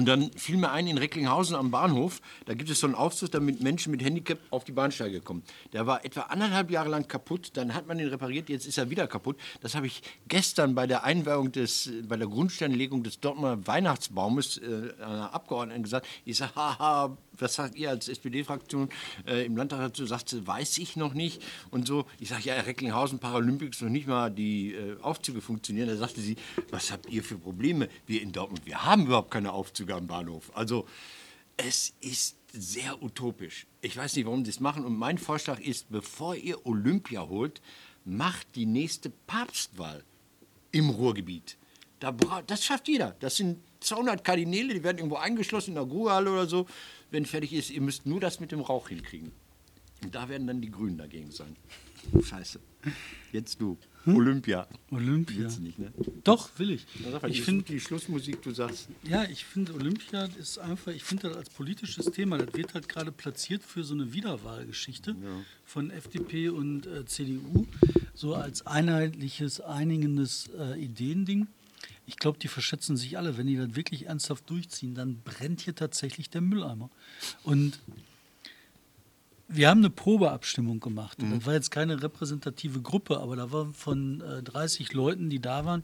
[0.00, 3.32] Und dann fiel mir ein, in Recklinghausen am Bahnhof, da gibt es so einen Aufzug,
[3.32, 5.42] damit Menschen mit Handicap auf die Bahnsteige kommen.
[5.74, 8.88] Der war etwa anderthalb Jahre lang kaputt, dann hat man ihn repariert, jetzt ist er
[8.88, 9.36] wieder kaputt.
[9.60, 14.94] Das habe ich gestern bei der Einweihung des, bei der Grundsteinlegung des Dortmunder Weihnachtsbaumes äh,
[15.04, 16.06] einer Abgeordneten gesagt.
[16.24, 18.88] Ich sage, haha, was sagt ihr als SPD-Fraktion
[19.26, 20.06] äh, im Landtag dazu?
[20.06, 21.42] Sagt sie, weiß ich noch nicht.
[21.70, 25.88] Und so, ich sage, ja, Recklinghausen, Paralympics, noch nicht mal die äh, Aufzüge funktionieren.
[25.88, 26.36] Da sagte sie,
[26.70, 27.88] was habt ihr für Probleme?
[28.06, 30.50] Wir in Dortmund, wir haben überhaupt keine Aufzüge am Bahnhof.
[30.54, 30.86] Also,
[31.56, 33.66] es ist sehr utopisch.
[33.82, 34.84] Ich weiß nicht, warum sie es machen.
[34.84, 37.60] Und mein Vorschlag ist, bevor ihr Olympia holt,
[38.04, 40.02] macht die nächste Papstwahl
[40.72, 41.56] im Ruhrgebiet.
[42.00, 42.12] Da,
[42.46, 43.14] das schafft jeder.
[43.20, 46.66] Das sind 200 Kardinäle, die werden irgendwo eingeschlossen in der Ruhehalle oder so.
[47.10, 49.32] Wenn fertig ist, ihr müsst nur das mit dem Rauch hinkriegen.
[50.02, 51.56] Und da werden dann die Grünen dagegen sein.
[52.22, 52.60] Scheiße.
[53.32, 53.76] Jetzt du.
[54.04, 54.16] Hm?
[54.16, 54.66] Olympia.
[54.90, 55.40] Olympia.
[55.40, 55.92] Willst du nicht, ne?
[56.24, 56.86] Doch, will ich.
[57.28, 58.88] Ich finde die Schlussmusik, du sagst.
[59.02, 62.88] Ja, ich finde Olympia ist einfach, ich finde das als politisches Thema, das wird halt
[62.88, 65.44] gerade platziert für so eine Wiederwahlgeschichte ja.
[65.66, 67.66] von FDP und äh, CDU,
[68.14, 71.48] so als einheitliches, einigendes äh, Ideending.
[72.06, 73.36] Ich glaube, die verschätzen sich alle.
[73.36, 76.90] Wenn die das wirklich ernsthaft durchziehen, dann brennt hier tatsächlich der Mülleimer.
[77.44, 77.78] Und
[79.52, 81.20] wir haben eine Probeabstimmung gemacht.
[81.20, 81.34] Mhm.
[81.34, 85.64] Das war jetzt keine repräsentative Gruppe, aber da waren von äh, 30 Leuten, die da
[85.64, 85.82] waren,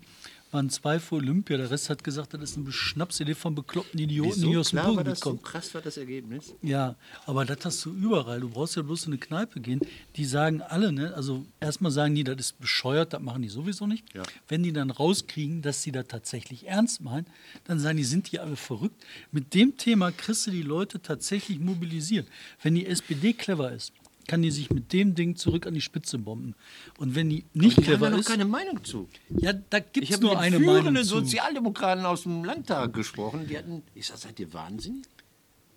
[0.57, 1.59] waren zwei für Olympia.
[1.59, 4.51] Der Rest hat gesagt, das ist eine Schnapsidee von bekloppten Idioten, Wieso?
[4.51, 5.37] die aus dem Ruhrgebiet kommen.
[5.37, 6.55] So krass war das Ergebnis.
[6.63, 6.97] Ja,
[7.27, 8.41] aber das hast du überall.
[8.41, 9.81] Du brauchst ja bloß in eine Kneipe gehen.
[10.17, 11.13] Die sagen alle, ne?
[11.15, 14.15] also erstmal sagen die, das ist bescheuert, das machen die sowieso nicht.
[14.15, 14.23] Ja.
[14.49, 17.27] Wenn die dann rauskriegen, dass sie das tatsächlich ernst meinen,
[17.65, 19.05] dann sagen die, sind die alle verrückt.
[19.31, 22.27] Mit dem Thema kriegst du die Leute tatsächlich mobilisiert.
[22.63, 23.93] Wenn die SPD clever ist,
[24.27, 26.55] kann die sich mit dem Ding zurück an die Spitze bomben.
[26.99, 28.27] Und wenn die nicht Aber die clever haben ja ist.
[28.27, 29.09] keine Meinung zu.
[29.31, 30.95] Ja, da gibt es nur mit eine Meinung.
[30.95, 33.83] Ich habe Sozialdemokraten aus dem Landtag gesprochen, die hatten.
[33.95, 35.05] Ich sag, seid ihr wahnsinnig?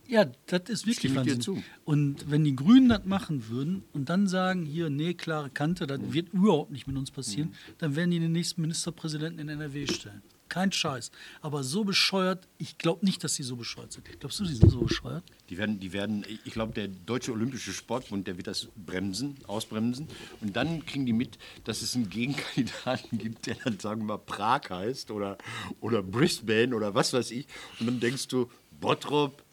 [0.10, 1.64] Ja, das ist wirklich Wahnsinn.
[1.86, 6.00] Und wenn die Grünen das machen würden und dann sagen, hier, nee, klare Kante, das
[6.12, 7.74] wird überhaupt nicht mit uns passieren, mhm.
[7.78, 10.24] dann werden die den nächsten Ministerpräsidenten in NRW stellen.
[10.50, 11.12] Kein Scheiß.
[11.42, 14.06] Aber so bescheuert, ich glaube nicht, dass sie so bescheuert sind.
[14.20, 15.24] Glaubst du, die sind so bescheuert?
[15.50, 20.08] Die werden, die werden ich glaube, der Deutsche Olympische Sportbund, der wird das bremsen, ausbremsen.
[20.42, 24.18] Und dann kriegen die mit, dass es einen Gegenkandidaten gibt, der dann, sagen wir mal,
[24.18, 25.38] Prag heißt oder,
[25.82, 27.46] oder Brisbane oder was weiß ich.
[27.80, 29.44] Und dann denkst du, Bottrop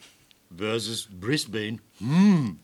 [0.57, 1.79] versus Brisbane.
[1.99, 2.59] Hm,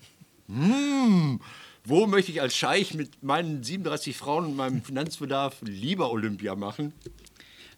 [0.46, 1.40] hm.
[1.84, 6.92] Wo möchte ich als Scheich mit meinen 37 Frauen und meinem Finanzbedarf lieber Olympia machen?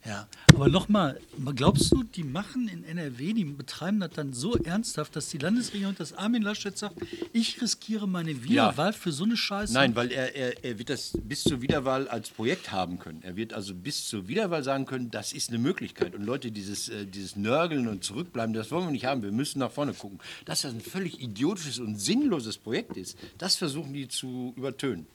[0.07, 1.19] Ja, aber nochmal,
[1.55, 5.95] glaubst du, die machen in NRW, die betreiben das dann so ernsthaft, dass die Landesregierung,
[5.97, 6.97] dass Armin Laschet sagt,
[7.33, 8.93] ich riskiere meine Wiederwahl ja.
[8.93, 9.73] für so eine Scheiße?
[9.73, 13.23] Nein, weil er, er, er wird das bis zur Wiederwahl als Projekt haben können.
[13.23, 16.15] Er wird also bis zur Wiederwahl sagen können, das ist eine Möglichkeit.
[16.15, 19.23] Und Leute, dieses, äh, dieses Nörgeln und Zurückbleiben, das wollen wir nicht haben.
[19.23, 20.21] Wir müssen nach vorne gucken.
[20.45, 25.07] Dass das ein völlig idiotisches und sinnloses Projekt ist, das versuchen die zu übertönen.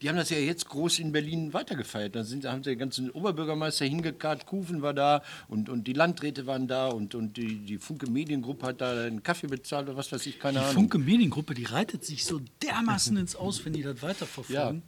[0.00, 2.14] Die haben das ja jetzt groß in Berlin weitergefeiert.
[2.14, 6.46] Da sind, haben sie den ganzen Oberbürgermeister hingekarrt, Kufen war da und, und die Landräte
[6.46, 10.12] waren da und, und die, die Funke Mediengruppe hat da einen Kaffee bezahlt oder was
[10.12, 10.70] weiß ich, keine die Ahnung.
[10.70, 14.54] Die Funke Mediengruppe, die reitet sich so dermaßen ins Aus, wenn die das weiterverfolgen.
[14.54, 14.82] Ja.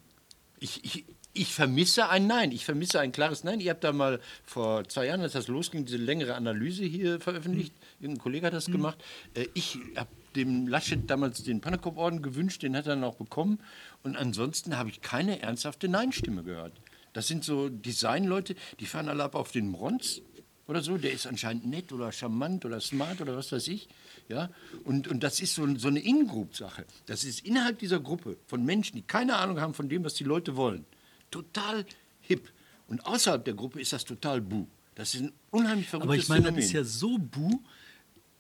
[0.61, 2.53] Ich, ich, ich vermisse ein Nein.
[2.53, 3.61] Ich vermisse ein klares Nein.
[3.61, 7.73] Ihr habt da mal vor zwei Jahren, als das losging, diese längere Analyse hier veröffentlicht.
[7.73, 8.05] Mhm.
[8.05, 8.73] Irgendein Kollege hat das mhm.
[8.73, 9.05] gemacht.
[9.35, 13.59] Äh, ich habe dem Laschet damals den Pannekow-Orden gewünscht, den hat er dann auch bekommen.
[14.03, 16.73] Und ansonsten habe ich keine ernsthafte Nein-Stimme gehört.
[17.13, 20.23] Das sind so Designleute, die fahren alle ab auf den Bronz
[20.67, 20.97] oder so.
[20.97, 23.89] Der ist anscheinend nett oder charmant oder smart oder was weiß ich.
[24.29, 24.51] Ja?
[24.85, 26.87] Und, und das ist so, so eine In-Group-Sache.
[27.07, 30.25] Das ist innerhalb dieser Gruppe von Menschen, die keine Ahnung haben von dem, was die
[30.25, 30.85] Leute wollen,
[31.31, 31.85] total
[32.21, 32.51] hip.
[32.87, 34.67] Und außerhalb der Gruppe ist das total buh.
[34.95, 37.61] Das ist ein unheimlich verrücktes Aber ich meine, das ist ja so buh,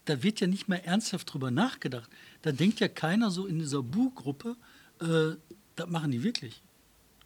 [0.05, 2.11] da wird ja nicht mehr ernsthaft drüber nachgedacht.
[2.42, 4.57] Da denkt ja keiner so in dieser buh-Gruppe,
[5.01, 5.36] äh,
[5.76, 6.62] das machen die wirklich.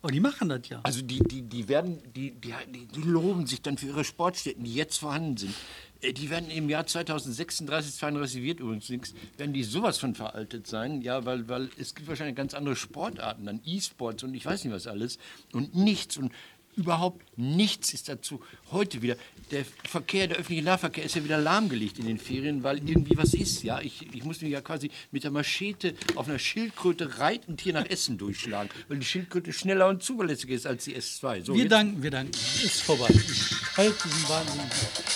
[0.03, 0.81] Aber die machen das ja.
[0.83, 2.53] Also die, die, die werden, die, die,
[2.95, 5.55] die loben sich dann für ihre Sportstätten, die jetzt vorhanden sind.
[6.03, 8.93] Äh, die werden im Jahr 2036, 32 wird übrigens
[9.39, 13.47] werden die sowas von veraltet sein, ja, weil, weil es gibt wahrscheinlich ganz andere Sportarten,
[13.47, 15.18] dann E-Sports und ich weiß nicht was alles
[15.53, 16.33] und nichts und
[16.77, 18.43] Überhaupt nichts ist dazu.
[18.72, 19.16] Heute wieder,
[19.51, 23.35] der Verkehr, der öffentliche Nahverkehr ist ja wieder lahmgelegt in den Ferien, weil irgendwie was
[23.35, 23.62] ist.
[23.62, 23.81] Ja?
[23.81, 27.87] Ich, ich muss mich ja quasi mit der Machete auf einer Schildkröte reitend hier nach
[27.87, 31.45] Essen durchschlagen, weil die Schildkröte schneller und zuverlässiger ist als die S2.
[31.45, 32.33] So, wir danken, wir danken.
[32.33, 33.09] Ist vorbei.
[33.11, 34.61] Ich halte diesen Wahnsinn.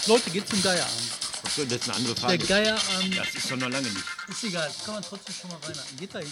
[0.07, 1.29] Leute, geht zum Geierabend.
[1.43, 2.39] Achso, das ist eine andere Frage.
[2.39, 3.19] Der Geierabend.
[3.19, 4.05] Das ist doch noch lange nicht.
[4.29, 5.75] Ist egal, kann man trotzdem schon mal rein.
[5.99, 6.29] Geht dahin.